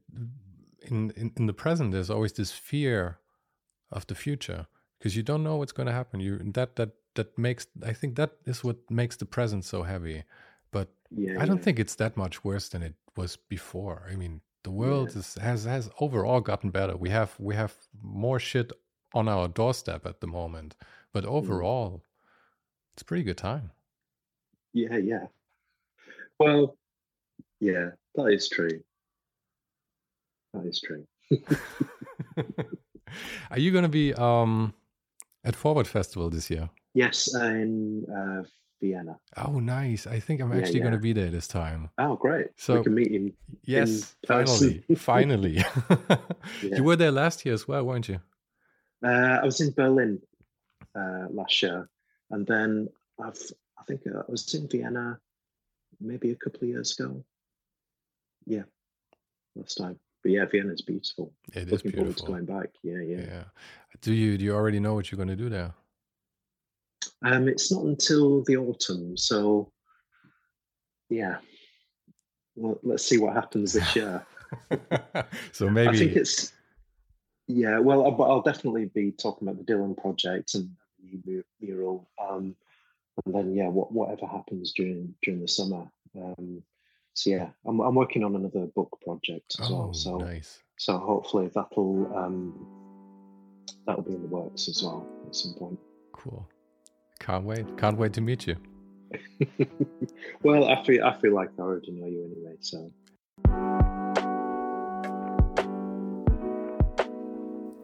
in, 0.82 1.12
in 1.12 1.32
in 1.36 1.46
the 1.46 1.54
present, 1.54 1.92
there's 1.92 2.10
always 2.10 2.34
this 2.34 2.52
fear 2.52 3.20
of 3.92 4.08
the 4.08 4.16
future 4.16 4.68
because 4.98 5.16
you 5.16 5.24
don't 5.24 5.44
know 5.44 5.58
what's 5.58 5.72
going 5.72 5.88
to 5.88 5.94
happen. 5.94 6.20
You 6.20 6.40
that 6.54 6.76
that 6.76 6.92
that 7.16 7.38
makes 7.38 7.68
I 7.84 7.94
think 7.94 8.16
that 8.16 8.32
is 8.46 8.64
what 8.64 8.78
makes 8.90 9.16
the 9.18 9.26
present 9.26 9.66
so 9.66 9.84
heavy. 9.84 10.24
But 10.72 10.90
yeah, 11.12 11.42
I 11.42 11.46
don't 11.46 11.58
yeah. 11.58 11.64
think 11.64 11.80
it's 11.80 11.96
that 11.96 12.18
much 12.18 12.44
worse 12.44 12.70
than 12.70 12.84
it 12.84 12.96
was 13.16 13.38
before. 13.38 14.10
I 14.12 14.16
mean, 14.16 14.42
the 14.64 14.72
world 14.72 15.12
yeah. 15.14 15.20
is, 15.20 15.36
has 15.36 15.66
has 15.66 15.90
overall 16.00 16.42
gotten 16.42 16.72
better. 16.72 16.96
We 16.98 17.10
have 17.10 17.36
we 17.40 17.56
have 17.56 17.74
more 18.02 18.40
shit 18.40 18.72
on 19.14 19.28
our 19.28 19.48
doorstep 19.48 20.06
at 20.06 20.22
the 20.22 20.28
moment, 20.28 20.76
but 21.14 21.24
mm. 21.24 21.30
overall. 21.30 22.04
It's 22.96 23.02
a 23.02 23.06
pretty 23.06 23.24
good 23.24 23.38
time. 23.38 23.72
Yeah, 24.74 24.96
yeah. 24.96 25.26
Well, 26.40 26.78
yeah, 27.60 27.90
that 28.16 28.28
is 28.28 28.48
true. 28.48 28.82
That 30.54 30.66
is 30.66 30.80
true. 30.80 31.06
Are 33.52 33.60
you 33.60 33.72
going 33.72 33.84
to 33.84 33.90
be 33.90 34.14
um, 34.14 34.74
at 35.44 35.58
Forward 35.58 35.88
Festival 35.88 36.30
this 36.30 36.50
year? 36.50 36.70
Yes, 36.94 37.36
in 37.36 38.06
uh, 38.10 38.44
Vienna. 38.82 39.18
Oh, 39.36 39.60
nice! 39.60 40.08
I 40.08 40.22
think 40.22 40.40
I'm 40.40 40.52
Yeah, 40.54 40.60
actually 40.60 40.80
going 40.80 40.94
to 40.94 40.98
be 40.98 41.12
there 41.12 41.30
this 41.30 41.50
time. 41.50 41.90
Oh, 41.98 42.16
great. 42.16 42.48
So- 42.56 42.78
we 42.78 42.84
can 42.84 42.96
meet 42.96 43.12
in. 43.12 43.34
Yes, 43.66 44.16
finally, 44.26 44.86
finally. 44.96 45.64
Yeah. 46.62 46.78
You 46.78 46.84
were 46.84 46.96
there 46.96 47.12
last 47.12 47.44
year 47.46 47.54
as 47.56 47.68
well, 47.68 47.84
weren't 47.84 48.08
you? 48.08 48.20
Uh, 49.04 49.40
I 49.42 49.44
was 49.44 49.60
in 49.60 49.72
Berlin 49.72 50.22
uh, 50.96 51.26
last 51.32 51.62
year, 51.64 51.90
and 52.32 52.46
then 52.48 52.90
I've 53.24 53.40
I 53.80 53.84
think 53.84 54.02
uh, 54.08 54.20
I 54.20 54.32
was 54.32 54.54
in 54.54 54.68
Vienna 54.68 55.20
maybe 56.00 56.32
a 56.32 56.36
couple 56.36 56.62
of 56.64 56.70
years 56.70 56.98
ago. 56.98 57.24
Yeah, 58.46 58.64
last 59.56 59.76
time. 59.76 60.00
But 60.24 60.32
yeah, 60.32 60.46
Vienna's 60.46 60.82
beautiful. 60.82 61.34
It 61.54 61.68
is 61.68 61.72
Looking 61.72 61.92
forward 61.92 62.18
to 62.18 62.26
going 62.26 62.46
back. 62.46 62.70
Yeah, 62.84 63.02
yeah. 63.02 63.22
Yeah. 63.22 63.44
Do 64.02 64.14
you 64.14 64.38
do 64.38 64.46
you 64.46 64.56
already 64.56 64.80
know 64.80 64.94
what 64.94 65.12
you're 65.12 65.18
going 65.18 65.30
to 65.30 65.36
do 65.36 65.50
there? 65.50 65.74
Um, 67.24 67.48
it's 67.48 67.72
not 67.72 67.86
until 67.86 68.44
the 68.44 68.58
autumn, 68.58 69.18
so 69.18 69.72
yeah. 71.10 71.38
Well, 72.56 72.80
let's 72.84 73.06
see 73.06 73.18
what 73.18 73.34
happens 73.34 73.74
this 73.74 73.96
year. 73.96 74.26
so 75.52 75.70
maybe 75.70 75.90
I 75.90 75.98
think 75.98 76.16
it's 76.16 76.54
yeah. 77.48 77.80
Well, 77.80 78.06
I'll, 78.06 78.24
I'll 78.24 78.42
definitely 78.42 78.86
be 78.86 79.12
talking 79.12 79.48
about 79.48 79.64
the 79.64 79.72
Dylan 79.72 79.98
project 79.98 80.56
and 80.56 80.70
mural, 81.62 82.08
um, 82.22 82.56
and 83.26 83.36
then 83.36 83.54
yeah, 83.54 83.68
what, 83.68 83.92
whatever 83.92 84.26
happens 84.26 84.74
during 84.74 85.14
during 85.22 85.42
the 85.42 85.48
summer. 85.48 85.88
Um, 86.16 86.62
so 87.14 87.30
yeah, 87.30 87.50
I'm 87.66 87.80
I'm 87.80 87.96
working 87.96 88.24
on 88.24 88.36
another 88.36 88.66
book 88.68 88.98
project 89.04 89.56
as 89.60 89.70
oh, 89.70 89.76
well. 89.76 89.94
So 89.94 90.18
nice. 90.18 90.60
so 90.78 90.98
hopefully 90.98 91.50
that'll 91.54 92.12
um, 92.16 92.68
that'll 93.88 94.04
be 94.04 94.14
in 94.14 94.22
the 94.22 94.28
works 94.28 94.68
as 94.68 94.84
well 94.84 95.08
at 95.28 95.36
some 95.36 95.54
point. 95.54 95.80
Cool. 96.14 96.48
Can't 97.20 97.46
wait. 97.46 97.78
Can't 97.78 97.98
wait 97.98 98.14
to 98.14 98.22
meet 98.22 98.48
you. 98.48 98.58
well, 100.44 100.70
I 100.70 100.84
feel 100.84 101.04
I 101.04 101.14
feel 101.20 101.34
like 101.34 101.50
I 101.58 101.62
already 101.62 101.92
know 101.92 102.08
you 102.08 102.26
anyway. 102.26 102.58
So 102.60 102.92